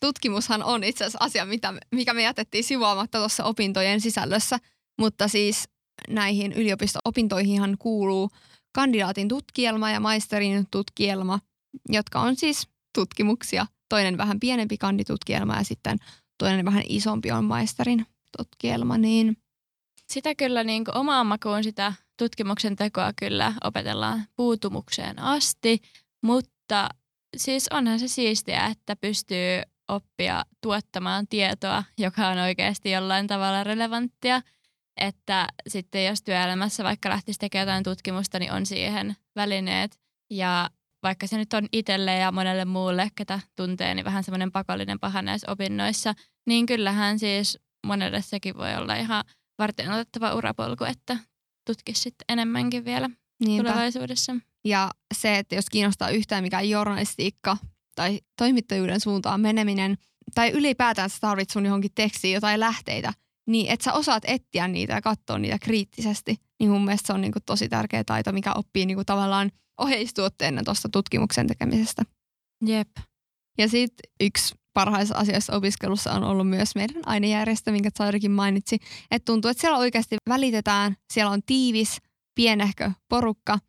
[0.04, 4.60] Tutkimushan on itse asiassa asia, mitä, mikä me jätettiin sivuamatta tuossa opintojen sisällössä,
[5.00, 5.70] mutta siis
[6.10, 8.30] näihin yliopisto-opintoihinhan kuuluu
[8.76, 11.40] kandidaatin tutkielma ja maisterin tutkielma,
[11.90, 13.66] jotka on siis tutkimuksia.
[13.90, 15.98] Toinen vähän pienempi kanditutkielma ja sitten
[16.38, 18.06] toinen vähän isompi on maisterin
[18.38, 19.38] tutkielma, niin
[20.12, 25.82] sitä kyllä niin kuin omaan makuun sitä tutkimuksen tekoa kyllä opetellaan puutumukseen asti,
[26.24, 26.90] mutta
[27.38, 34.42] siis onhan se siistiä, että pystyy oppia tuottamaan tietoa, joka on oikeasti jollain tavalla relevanttia.
[34.98, 40.00] Että sitten jos työelämässä vaikka lähtisi tekemään jotain tutkimusta, niin on siihen välineet.
[40.30, 40.70] Ja
[41.04, 45.22] vaikka se nyt on itselle ja monelle muulle, ketä tuntee, niin vähän semmoinen pakollinen paha
[45.22, 46.14] näissä opinnoissa,
[46.48, 49.24] niin kyllähän siis monelle sekin voi olla ihan
[49.60, 51.18] varten otettava urapolku, että
[51.68, 53.10] tutkisi sitten enemmänkin vielä
[53.46, 53.70] Niinpä.
[53.70, 54.36] tulevaisuudessa.
[54.66, 57.58] Ja se, että jos kiinnostaa yhtään mikä journalistiikka
[57.96, 59.98] tai toimittajuuden suuntaan meneminen,
[60.36, 63.14] tai ylipäätään sä tarvitset sun johonkin tekstiin jotain lähteitä,
[63.48, 67.22] niin että sä osaat etsiä niitä ja katsoa niitä kriittisesti, niin mun mielestä se on
[67.22, 72.04] niinku tosi tärkeä taito, mikä oppii niinku tavallaan oheistuotteena tuosta tutkimuksen tekemisestä.
[72.66, 72.90] Jep.
[73.58, 78.80] Ja sitten yksi parhaissa asioissa opiskelussa on ollut myös meidän ainejärjestö, minkä Sairikin mainitsi.
[79.12, 81.98] Että tuntuu, että siellä oikeasti välitetään, siellä on tiivis,
[82.36, 83.60] pienehkö porukka.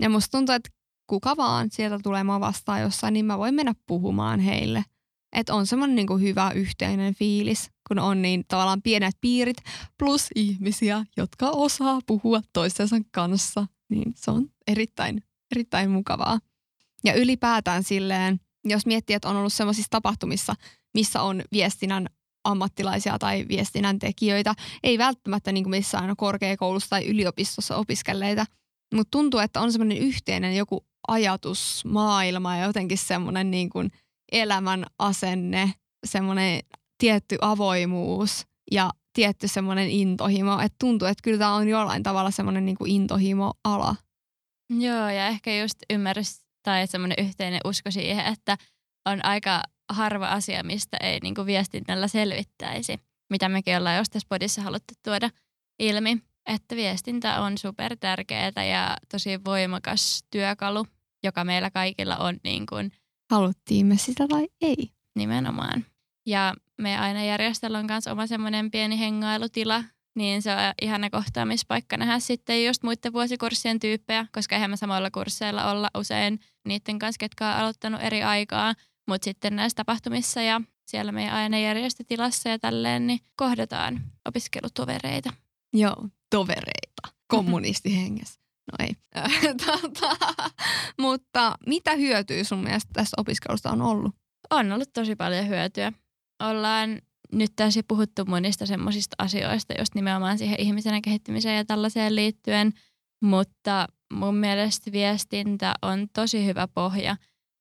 [0.00, 0.70] Ja musta tuntuu, että
[1.12, 4.84] kuka vaan sieltä tulee mua vastaan jossain, niin mä voin mennä puhumaan heille.
[5.32, 9.56] Että on semmoinen niin hyvä yhteinen fiilis, kun on niin tavallaan pienet piirit
[9.98, 13.66] plus ihmisiä, jotka osaa puhua toistensa kanssa.
[13.90, 15.22] Niin se on erittäin,
[15.54, 16.38] erittäin mukavaa.
[17.04, 20.54] Ja ylipäätään silleen, jos miettii, että on ollut semmoisissa tapahtumissa,
[20.94, 22.06] missä on viestinnän
[22.44, 28.46] ammattilaisia tai viestinnän tekijöitä, ei välttämättä niin kuin missään korkeakoulussa tai yliopistossa opiskelleita,
[28.94, 33.90] mutta tuntuu, että on semmoinen yhteinen joku ajatusmaailma ja jotenkin semmoinen niin kuin
[34.32, 35.72] elämän asenne,
[36.06, 36.60] semmoinen
[36.98, 40.60] tietty avoimuus ja tietty semmoinen intohimo.
[40.60, 43.96] Että tuntuu, että kyllä tämä on jollain tavalla semmoinen niin intohimo-ala.
[44.78, 48.56] Joo, ja ehkä just ymmärrys tai semmoinen yhteinen usko siihen, että
[49.06, 49.62] on aika
[49.92, 52.98] harva asia, mistä ei niin kuin viestinnällä selvittäisi,
[53.30, 55.30] mitä mekin ollaan jos tässä podissa haluttu tuoda
[55.78, 56.22] ilmi.
[56.46, 60.86] Että viestintä on super tärkeää ja tosi voimakas työkalu,
[61.22, 62.92] joka meillä kaikilla on niin kuin
[63.32, 64.92] Haluttiin me sitä vai ei?
[65.14, 65.86] Nimenomaan.
[66.26, 69.84] Ja me aina järjestellään kanssa oma semmoinen pieni hengailutila,
[70.16, 75.10] niin se on ihana kohtaamispaikka nähdä sitten just muiden vuosikurssien tyyppejä, koska eihän me samoilla
[75.10, 78.74] kursseilla olla usein niiden kanssa, ketkä on aloittanut eri aikaa,
[79.08, 85.32] mutta sitten näissä tapahtumissa ja siellä meidän ainejärjestötilassa ja tälleen, niin kohdataan opiskelutovereita.
[85.72, 88.40] Joo, tovereita, kommunistihengessä.
[88.72, 88.96] No ei.
[89.66, 90.16] tota,
[91.00, 94.14] mutta mitä hyötyä sun mielestä tästä opiskelusta on ollut?
[94.50, 95.92] On ollut tosi paljon hyötyä.
[96.42, 102.72] Ollaan nyt tässä puhuttu monista semmoisista asioista, just nimenomaan siihen ihmisenä kehittymiseen ja tällaiseen liittyen,
[103.22, 107.16] mutta mun mielestä viestintä on tosi hyvä pohja,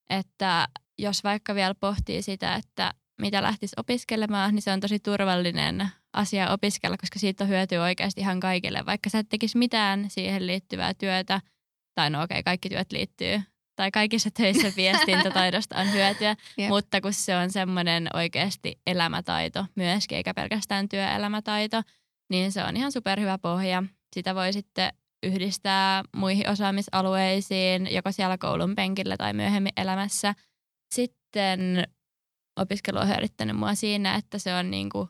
[0.10, 0.68] että
[1.00, 6.50] jos vaikka vielä pohtii sitä, että mitä lähtisi opiskelemaan, niin se on tosi turvallinen asia
[6.50, 8.86] opiskella, koska siitä on hyötyä oikeasti ihan kaikille.
[8.86, 11.42] Vaikka sä et tekisi mitään siihen liittyvää työtä,
[11.96, 13.42] tai no okei, okay, kaikki työt liittyy,
[13.76, 16.70] tai kaikissa töissä viestintätaidosta on hyötyä, yep.
[16.70, 21.82] mutta kun se on semmoinen oikeasti elämätaito myöskin, eikä pelkästään työelämätaito,
[22.30, 23.84] niin se on ihan superhyvä pohja.
[24.16, 30.36] Sitä voi sitten yhdistää muihin osaamisalueisiin, joko siellä koulun penkillä tai myöhemmin elämässä.
[30.94, 31.88] Sitten
[32.60, 35.10] opiskelu on hyödyttänyt mua siinä, että se on niinku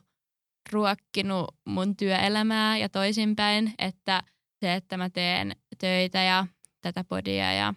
[0.72, 4.22] ruokkinut mun työelämää ja toisinpäin, että
[4.60, 6.46] se, että mä teen töitä ja
[6.80, 7.74] tätä podia ja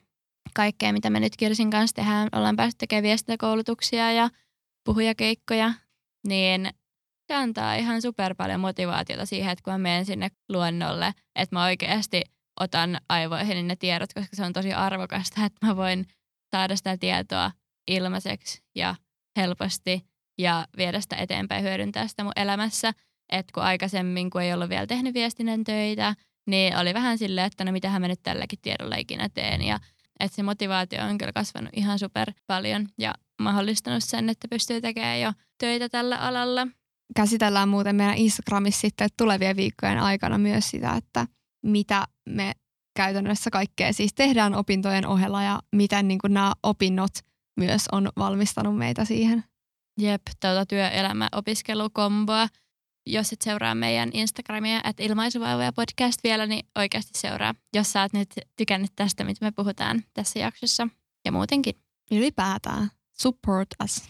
[0.53, 4.29] kaikkea, mitä me nyt Kirsin kanssa tehdään, ollaan päästy tekemään viestintäkoulutuksia ja
[4.85, 5.73] puhujakeikkoja,
[6.27, 6.69] niin
[7.27, 11.65] se antaa ihan super paljon motivaatiota siihen, että kun mä menen sinne luonnolle, että mä
[11.65, 12.21] oikeasti
[12.59, 16.05] otan aivoihin ne tiedot, koska se on tosi arvokasta, että mä voin
[16.55, 17.51] saada sitä tietoa
[17.87, 18.95] ilmaiseksi ja
[19.37, 20.05] helposti
[20.37, 22.93] ja viedä sitä eteenpäin, hyödyntää sitä mun elämässä.
[23.31, 26.15] Että kun aikaisemmin, kun ei ollut vielä tehnyt viestinnän töitä,
[26.47, 29.61] niin oli vähän silleen, että no mitähän mä nyt tälläkin tiedolla ikinä teen.
[29.61, 29.79] Ja
[30.19, 35.21] että se motivaatio on kyllä kasvanut ihan super paljon ja mahdollistanut sen, että pystyy tekemään
[35.21, 36.67] jo töitä tällä alalla.
[37.15, 41.27] Käsitellään muuten meidän Instagramissa sitten tulevien viikkojen aikana myös sitä, että
[41.63, 42.51] mitä me
[42.95, 47.11] käytännössä kaikkea siis tehdään opintojen ohella ja miten niin nämä opinnot
[47.57, 49.43] myös on valmistanut meitä siihen.
[49.99, 52.47] Jep, tuota työelämä-opiskelukomboa.
[53.07, 58.13] Jos et seuraa meidän Instagramia, että ilmaisuvaivoja podcast vielä, niin oikeasti seuraa, jos sä oot
[58.13, 60.87] nyt tykännyt tästä, mitä me puhutaan tässä jaksossa
[61.25, 61.75] ja muutenkin.
[62.11, 62.89] Ylipäätään.
[63.13, 64.03] Support us.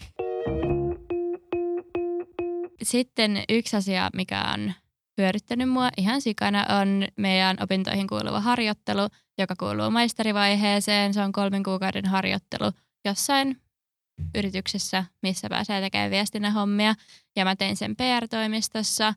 [2.82, 4.72] Sitten yksi asia, mikä on
[5.18, 11.14] hyödyttänyt mua ihan sikana, on meidän opintoihin kuuluva harjoittelu, joka kuuluu maisterivaiheeseen.
[11.14, 12.72] Se on kolmen kuukauden harjoittelu
[13.08, 13.60] jossain
[14.34, 16.94] yrityksessä, missä pääsee tekemään viestinnän hommia.
[17.36, 19.14] Ja mä tein sen PR-toimistossa.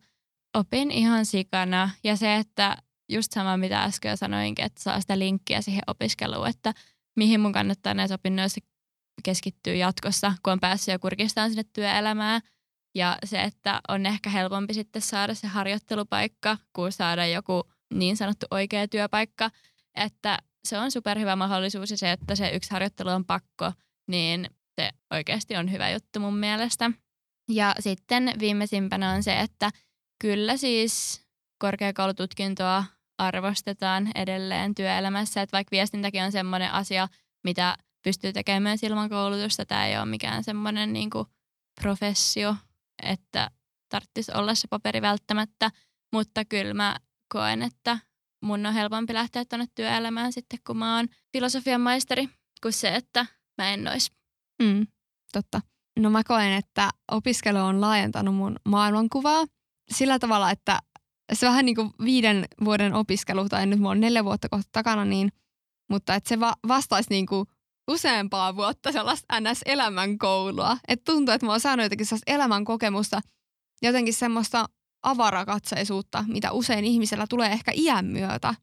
[0.53, 1.89] Opin ihan sikana.
[2.03, 2.77] Ja se, että
[3.09, 6.73] just sama mitä äsken sanoinkin, että saa sitä linkkiä siihen opiskeluun, että
[7.15, 8.61] mihin mun kannattaa näissä opinnoissa
[9.23, 12.41] keskittyä jatkossa, kun on päässyt jo kurkistamaan sinne työelämään.
[12.95, 18.45] Ja se, että on ehkä helpompi sitten saada se harjoittelupaikka, kuin saada joku niin sanottu
[18.51, 19.51] oikea työpaikka.
[19.95, 23.71] Että se on superhyvä mahdollisuus ja se, että se yksi harjoittelu on pakko,
[24.07, 26.91] niin se oikeasti on hyvä juttu mun mielestä.
[27.49, 29.69] Ja sitten viimeisimpänä on se, että
[30.21, 31.25] kyllä siis
[31.59, 32.83] korkeakoulututkintoa
[33.17, 37.07] arvostetaan edelleen työelämässä, että vaikka viestintäkin on semmoinen asia,
[37.43, 41.09] mitä pystyy tekemään myös ilman koulutusta, tämä ei ole mikään semmoinen niin
[41.81, 42.55] professio,
[43.03, 43.51] että
[43.89, 45.71] tarvitsisi olla se paperi välttämättä,
[46.13, 46.95] mutta kyllä mä
[47.33, 47.99] koen, että
[48.41, 52.29] mun on helpompi lähteä tuonne työelämään sitten, kun mä oon filosofian maisteri,
[52.61, 53.25] kuin se, että
[53.57, 54.11] mä en olisi
[54.61, 54.87] Mm,
[55.33, 55.61] totta.
[55.99, 59.45] No mä koen, että opiskelu on laajentanut mun maailmankuvaa
[59.91, 60.79] sillä tavalla, että
[61.33, 65.05] se vähän niin kuin viiden vuoden opiskelu, tai nyt mulla on neljä vuotta kohta takana,
[65.05, 65.31] niin,
[65.89, 67.45] mutta että se va- vastaisi niin kuin
[67.87, 70.77] useampaa vuotta sellaista NS-elämänkoulua.
[70.87, 73.21] Että tuntuu, että mä oon saanut jotenkin sellaista elämän kokemusta,
[73.81, 74.65] jotenkin semmoista
[75.03, 78.55] avarakatseisuutta, mitä usein ihmisellä tulee ehkä iän myötä.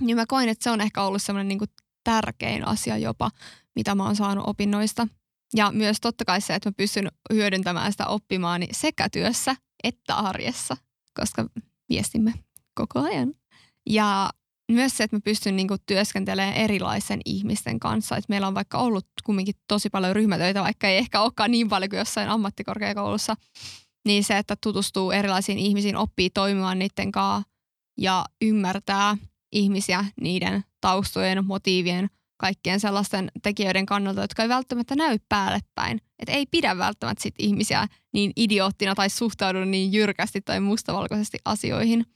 [0.00, 1.70] Niin mä koin, että se on ehkä ollut semmoinen niin
[2.04, 3.30] tärkein asia jopa,
[3.76, 5.08] mitä mä oon saanut opinnoista.
[5.56, 10.76] Ja myös totta kai se, että mä pystyn hyödyntämään sitä oppimaani sekä työssä että arjessa,
[11.20, 11.46] koska
[11.88, 12.34] viestimme
[12.74, 13.34] koko ajan.
[13.88, 14.30] Ja
[14.72, 18.16] myös se, että mä pystyn niinku työskentelemään erilaisen ihmisten kanssa.
[18.16, 21.90] Et meillä on vaikka ollut kumminkin tosi paljon ryhmätöitä, vaikka ei ehkä olekaan niin paljon
[21.90, 23.36] kuin jossain ammattikorkeakoulussa.
[24.04, 27.50] Niin se, että tutustuu erilaisiin ihmisiin, oppii toimimaan niiden kanssa
[27.98, 29.16] ja ymmärtää
[29.52, 36.00] ihmisiä niiden taustojen, motiivien, kaikkien sellaisten tekijöiden kannalta, jotka ei välttämättä näy päälle päin.
[36.18, 42.06] Et ei pidä välttämättä sit ihmisiä niin idioottina tai suhtaudu niin jyrkästi tai mustavalkoisesti asioihin.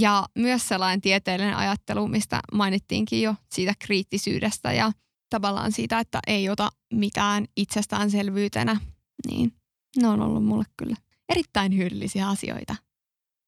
[0.00, 4.92] Ja myös sellainen tieteellinen ajattelu, mistä mainittiinkin jo siitä kriittisyydestä ja
[5.30, 8.80] tavallaan siitä, että ei ota mitään itsestäänselvyytenä.
[9.26, 9.52] Niin
[9.96, 10.96] ne on ollut mulle kyllä
[11.28, 12.76] erittäin hyödyllisiä asioita.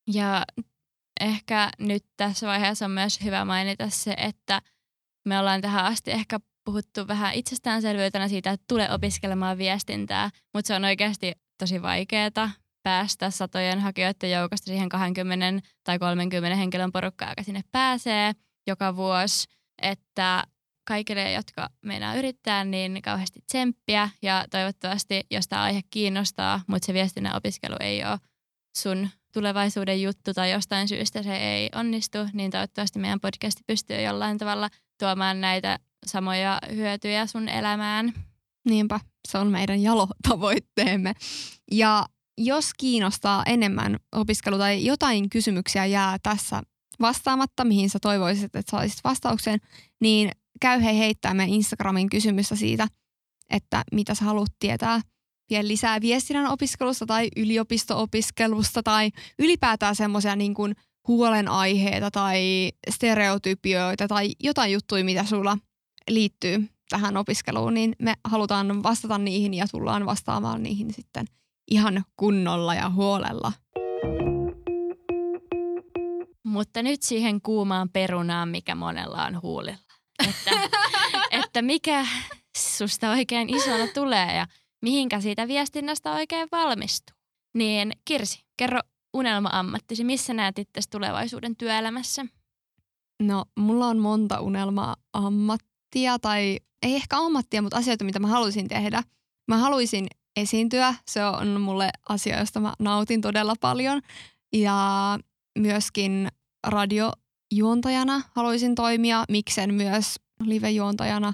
[0.07, 0.45] Ja
[1.21, 4.63] ehkä nyt tässä vaiheessa on myös hyvä mainita se, että
[5.29, 10.75] me ollaan tähän asti ehkä puhuttu vähän itsestäänselvyytenä siitä, että tulee opiskelemaan viestintää, mutta se
[10.75, 12.51] on oikeasti tosi vaikeaa
[12.83, 18.33] päästä satojen hakijoiden joukosta siihen 20 tai 30 henkilön porukkaan, joka sinne pääsee
[18.67, 19.49] joka vuosi,
[19.83, 20.45] että
[20.91, 26.95] kaikille, jotka meinaa yrittää, niin kauheasti tsemppiä ja toivottavasti, jos tämä aihe kiinnostaa, mutta se
[26.95, 28.19] viestinnän opiskelu ei ole
[28.77, 34.39] sun tulevaisuuden juttu tai jostain syystä se ei onnistu, niin toivottavasti meidän podcasti pystyy jollain
[34.39, 38.13] tavalla tuomaan näitä samoja hyötyjä sun elämään.
[38.69, 41.15] Niinpä, se on meidän jalotavoitteemme.
[41.73, 42.07] Ja
[42.39, 46.63] jos kiinnostaa enemmän opiskelu tai jotain kysymyksiä jää tässä
[47.01, 49.61] vastaamatta, mihin sä toivoisit, että saisit vastauksen,
[50.01, 52.89] niin käy hei heittää meidän Instagramin kysymystä siitä,
[53.51, 55.01] että mitä sä haluat tietää
[55.51, 60.77] vielä lisää viestinnän opiskelusta tai yliopisto-opiskelusta tai ylipäätään semmoisia niin kuin
[61.09, 65.59] huolenaiheita tai stereotypioita tai jotain juttuja, mitä sulla
[66.11, 71.27] liittyy tähän opiskeluun, niin me halutaan vastata niihin ja tullaan vastaamaan niihin sitten
[71.71, 73.53] ihan kunnolla ja huolella.
[76.45, 79.90] Mutta nyt siihen kuumaan perunaan, mikä monella on huulilla.
[80.29, 80.51] Että,
[81.31, 82.07] että mikä
[82.57, 84.47] susta oikein isona tulee ja
[84.83, 87.17] mihinkä siitä viestinnästä oikein valmistuu.
[87.55, 88.81] Niin Kirsi, kerro
[89.15, 90.05] unelma-ammattisi.
[90.05, 92.27] Missä näet itse tulevaisuuden työelämässä?
[93.23, 99.03] No, mulla on monta unelma-ammattia tai ei ehkä ammattia, mutta asioita, mitä mä haluaisin tehdä.
[99.49, 100.07] Mä haluaisin
[100.37, 100.95] esiintyä.
[101.11, 104.01] Se on mulle asia, josta mä nautin todella paljon.
[104.53, 105.19] Ja
[105.59, 106.29] myöskin
[107.51, 111.33] radiojuontajana haluaisin toimia, miksen myös live-juontajana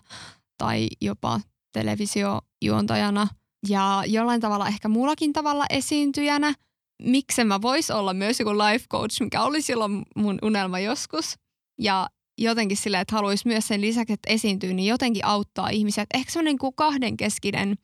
[0.59, 1.41] tai jopa
[1.73, 3.29] televisiojuontajana
[3.69, 6.55] ja jollain tavalla ehkä muullakin tavalla esiintyjänä.
[7.03, 11.35] Miksen mä vois olla myös joku life coach, mikä oli silloin mun unelma joskus.
[11.81, 16.03] Ja jotenkin silleen, että haluaisi myös sen lisäksi, että esiintyy, niin jotenkin auttaa ihmisiä.
[16.03, 17.75] Et ehkä semmoinen kuin kahdenkeskinen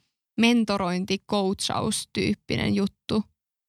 [0.40, 3.25] mentorointi, coachaus-tyyppinen juttu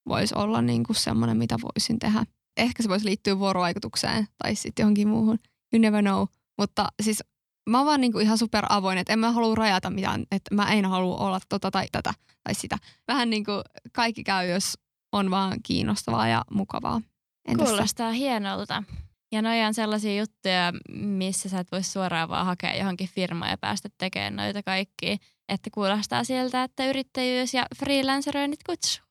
[0.08, 2.26] voisi olla niin kuin semmoinen, mitä voisin tehdä.
[2.58, 5.40] Ehkä se voisi liittyä vuorovaikutukseen tai sitten johonkin muuhun.
[5.74, 6.26] You never know.
[6.58, 7.24] Mutta siis
[7.70, 10.74] mä oon vaan niinku ihan super avoin, että en mä halua rajata mitään, että mä
[10.74, 12.14] en halua olla tota tai tätä
[12.44, 12.78] tai sitä.
[13.08, 13.62] Vähän niin kuin
[13.94, 14.74] kaikki käy, jos
[15.12, 17.02] on vaan kiinnostavaa ja mukavaa.
[17.48, 18.14] Entäs Kuulostaa sä?
[18.14, 18.84] hienolta.
[19.32, 23.58] Ja noi on sellaisia juttuja, missä sä et voi suoraan vaan hakea johonkin firmaan ja
[23.58, 25.18] päästä tekemään noita kaikki.
[25.50, 29.03] Että kuulostaa siltä, että yrittäjyys ja freelanceroinnit kutsuu.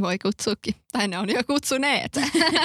[0.00, 0.74] Voi kutsuukin.
[0.92, 2.12] Tai ne on jo kutsuneet.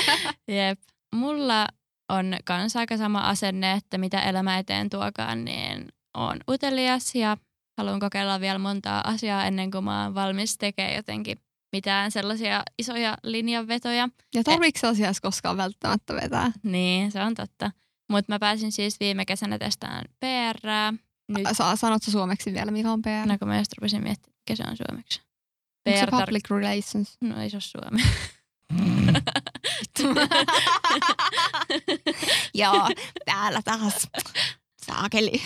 [0.47, 0.79] Jep.
[1.15, 1.67] Mulla
[2.09, 7.37] on kans aika sama asenne, että mitä elämä eteen tuokaan, niin on utelias ja
[7.77, 11.37] haluan kokeilla vielä montaa asiaa ennen kuin mä oon valmis tekemään jotenkin
[11.71, 14.09] mitään sellaisia isoja linjanvetoja.
[14.35, 16.51] Ja tarvitsetko asiassa koskaan välttämättä vetää?
[16.63, 17.71] Niin, se on totta.
[18.11, 20.67] Mutta mä pääsin siis viime kesänä testaan PR.
[21.27, 21.47] Nyt...
[21.51, 23.25] Sa- sanotko suomeksi vielä, mikä on PR?
[23.25, 25.21] No kun mä just rupesin miettimään, mikä se on suomeksi.
[25.83, 27.17] PR Onko se public relations?
[27.21, 28.03] No ei se ole suomi.
[32.53, 32.89] Joo,
[33.25, 34.07] täällä taas.
[34.85, 35.41] Saakeli.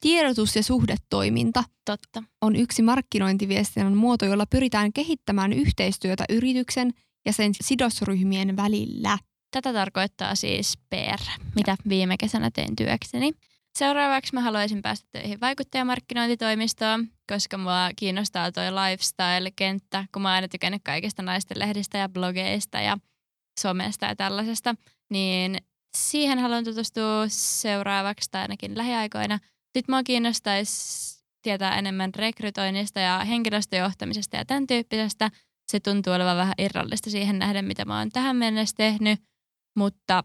[0.00, 2.22] Tiedotus- ja suhdetoiminta Totta.
[2.40, 6.90] on yksi markkinointiviestinnän muoto, jolla pyritään kehittämään yhteistyötä yrityksen
[7.26, 9.18] ja sen sidosryhmien välillä.
[9.50, 11.20] Tätä tarkoittaa siis PR,
[11.54, 13.32] mitä viime kesänä tein työkseni.
[13.78, 20.48] Seuraavaksi mä haluaisin päästä töihin vaikuttajamarkkinointitoimistoon, koska mua kiinnostaa toi lifestyle-kenttä, kun mä oon aina
[20.48, 22.98] tykännyt kaikista naisten lehdistä ja blogeista ja
[23.60, 24.74] somesta ja tällaisesta,
[25.10, 25.58] niin
[25.96, 29.38] siihen haluan tutustua seuraavaksi tai ainakin lähiaikoina.
[29.76, 35.30] Sitten mua kiinnostaisi tietää enemmän rekrytoinnista ja henkilöstöjohtamisesta ja tämän tyyppisestä.
[35.72, 39.20] Se tuntuu olevan vähän irrallista siihen nähden, mitä mä oon tähän mennessä tehnyt,
[39.76, 40.24] mutta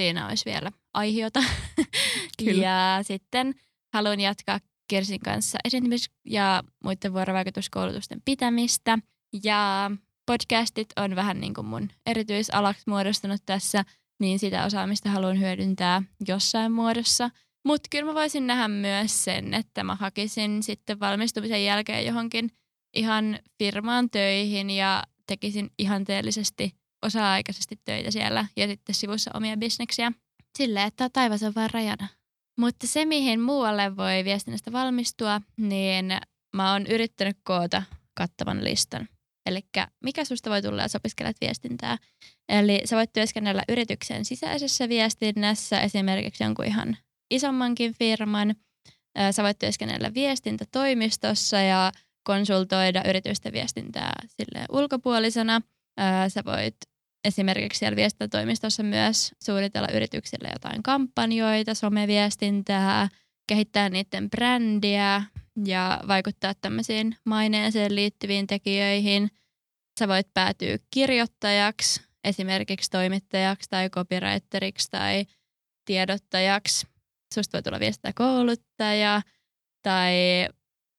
[0.00, 1.40] siinä olisi vielä aihiota.
[2.38, 2.66] Kyllä.
[2.66, 3.54] ja sitten
[3.92, 8.98] haluan jatkaa Kirsin kanssa esiintymis- ja muiden vuorovaikutuskoulutusten pitämistä.
[9.42, 9.90] Ja
[10.26, 13.84] podcastit on vähän niin kuin mun erityisalaksi muodostunut tässä,
[14.20, 17.30] niin sitä osaamista haluan hyödyntää jossain muodossa.
[17.66, 22.50] Mutta kyllä mä voisin nähdä myös sen, että mä hakisin sitten valmistumisen jälkeen johonkin
[22.94, 26.72] ihan firmaan töihin ja tekisin ihanteellisesti
[27.02, 30.12] osa-aikaisesti töitä siellä ja sitten sivussa omia bisneksiä.
[30.58, 32.08] Silleen, että taivas on vaan rajana.
[32.58, 36.18] Mutta se, mihin muualle voi viestinnästä valmistua, niin
[36.56, 37.82] mä oon yrittänyt koota
[38.14, 39.08] kattavan listan.
[39.46, 39.60] Eli
[40.04, 41.98] mikä susta voi tulla, jos opiskelet viestintää?
[42.48, 46.96] Eli sä voit työskennellä yrityksen sisäisessä viestinnässä, esimerkiksi jonkun ihan
[47.30, 48.54] isommankin firman.
[49.30, 51.92] Sä voit työskennellä viestintätoimistossa ja
[52.24, 55.60] konsultoida yritysten viestintää sille ulkopuolisena.
[56.28, 56.76] Sä voit
[57.24, 63.08] esimerkiksi siellä viestintätoimistossa myös suunnitella yrityksille jotain kampanjoita, someviestintää,
[63.48, 65.22] kehittää niiden brändiä
[65.64, 69.30] ja vaikuttaa tämmöisiin maineeseen liittyviin tekijöihin.
[69.98, 75.26] Sä voit päätyä kirjoittajaksi, esimerkiksi toimittajaksi tai copywriteriksi tai
[75.84, 76.86] tiedottajaksi.
[77.34, 79.22] Susta voi tulla viestintäkouluttaja
[79.82, 80.14] tai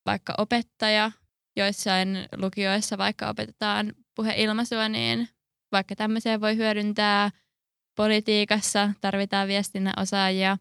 [0.06, 1.12] vaikka opettaja.
[1.58, 2.08] Joissain
[2.38, 5.30] lukioissa vaikka opetetaan puheilmaisua, niin
[5.72, 7.32] vaikka tämmöiseen voi hyödyntää.
[7.96, 10.58] Politiikassa tarvitaan viestinnän osaajia.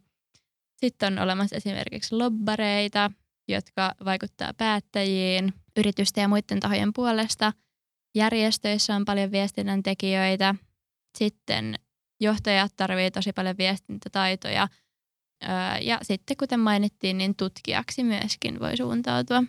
[0.76, 3.10] Sitten on olemassa esimerkiksi lobbareita,
[3.48, 7.52] jotka vaikuttaa päättäjiin, yritysten ja muiden tahojen puolesta.
[8.14, 10.54] Järjestöissä on paljon viestinnän tekijöitä.
[11.18, 11.74] Sitten
[12.20, 14.68] johtajat tarvitsevat tosi paljon viestintätaitoja.
[15.80, 19.44] Ja sitten kuten mainittiin, niin tutkijaksi myöskin voi suuntautua.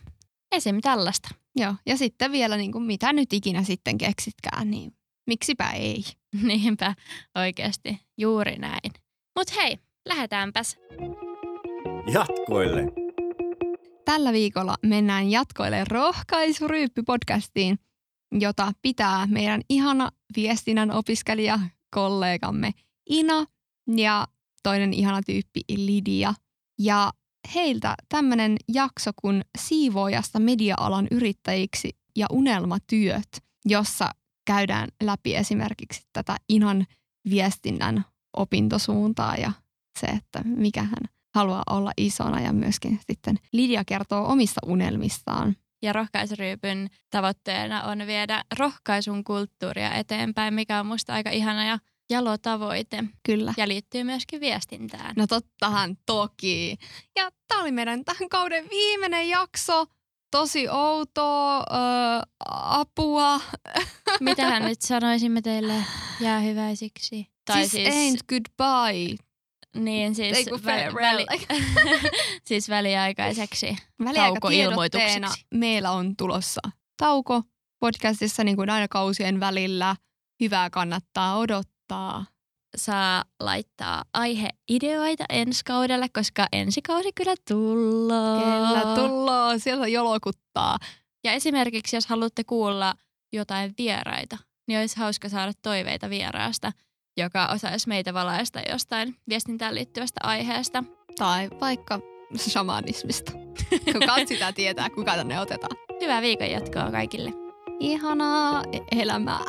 [0.52, 0.82] Esim.
[0.82, 1.30] tällaista.
[1.56, 4.95] Joo, ja sitten vielä niin kuin mitä nyt ikinä sitten keksitkään, niin
[5.28, 6.04] miksipä ei.
[6.48, 6.96] Niinpä,
[7.36, 8.02] oikeasti.
[8.18, 8.92] Juuri näin.
[9.36, 10.78] Mut hei, lähdetäänpäs.
[12.14, 12.84] Jatkoille.
[14.06, 17.78] Tällä viikolla mennään jatkoille rohkaisuryyppy-podcastiin,
[18.40, 21.60] jota pitää meidän ihana viestinnän opiskelija
[21.90, 22.72] kollegamme
[23.10, 23.46] Ina
[23.96, 24.28] ja
[24.64, 26.34] toinen ihana tyyppi Lidia.
[26.80, 27.12] Ja
[27.56, 33.28] heiltä tämmöinen jakso kuin siivoojasta media-alan yrittäjiksi ja unelmatyöt,
[33.66, 34.12] jossa
[34.46, 36.86] käydään läpi esimerkiksi tätä Inan
[37.30, 38.06] viestinnän
[38.38, 39.52] opintosuuntaa ja
[40.00, 45.56] se, että mikä hän haluaa olla isona ja myöskin sitten Lidia kertoo omista unelmistaan.
[45.82, 51.80] Ja rohkaisuryypyn tavoitteena on viedä rohkaisun kulttuuria eteenpäin, mikä on musta aika ihana ja
[52.10, 53.04] jalo tavoite.
[53.24, 53.54] Kyllä.
[53.58, 55.14] Ja liittyy myöskin viestintään.
[55.18, 56.78] No tottahan toki.
[57.16, 59.86] Ja tämä oli meidän tämän kauden viimeinen jakso.
[60.32, 63.42] Tosi outoa, äh, apua.
[64.20, 65.86] Mitähän nyt sanoisimme teille
[66.22, 67.28] jäähyväisiksi?
[67.46, 69.16] Tai siis, siis ain't goodbye.
[69.76, 71.26] Niin, siis, Ei kun farewell.
[72.48, 73.76] siis väliaikaiseksi
[74.16, 75.46] taukoilmoituksiksi.
[75.54, 76.62] meillä on tulossa
[76.98, 77.42] tauko
[77.80, 79.96] podcastissa niin kuin aina kausien välillä.
[80.40, 82.26] Hyvää kannattaa odottaa.
[82.76, 88.40] Saa laittaa aiheideoita ensi kaudelle, koska ensi kausi kyllä tulloo.
[88.42, 90.78] Kyllä tulloo, sieltä jolokuttaa.
[91.24, 92.94] Ja esimerkiksi jos haluatte kuulla
[93.34, 96.72] jotain vieraita, niin olisi hauska saada toiveita vieraasta,
[97.18, 100.84] joka osaisi meitä valaista jostain viestintään liittyvästä aiheesta.
[101.18, 102.00] Tai vaikka
[102.38, 103.32] shamanismista.
[103.94, 105.78] Kuka sitä tietää, kuka tänne otetaan.
[106.02, 107.34] Hyvää viikon jatkoa kaikille.
[107.80, 109.40] Ihanaa e- elämää.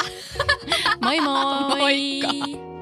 [1.02, 1.78] Moi moi!
[1.78, 2.75] Moikka!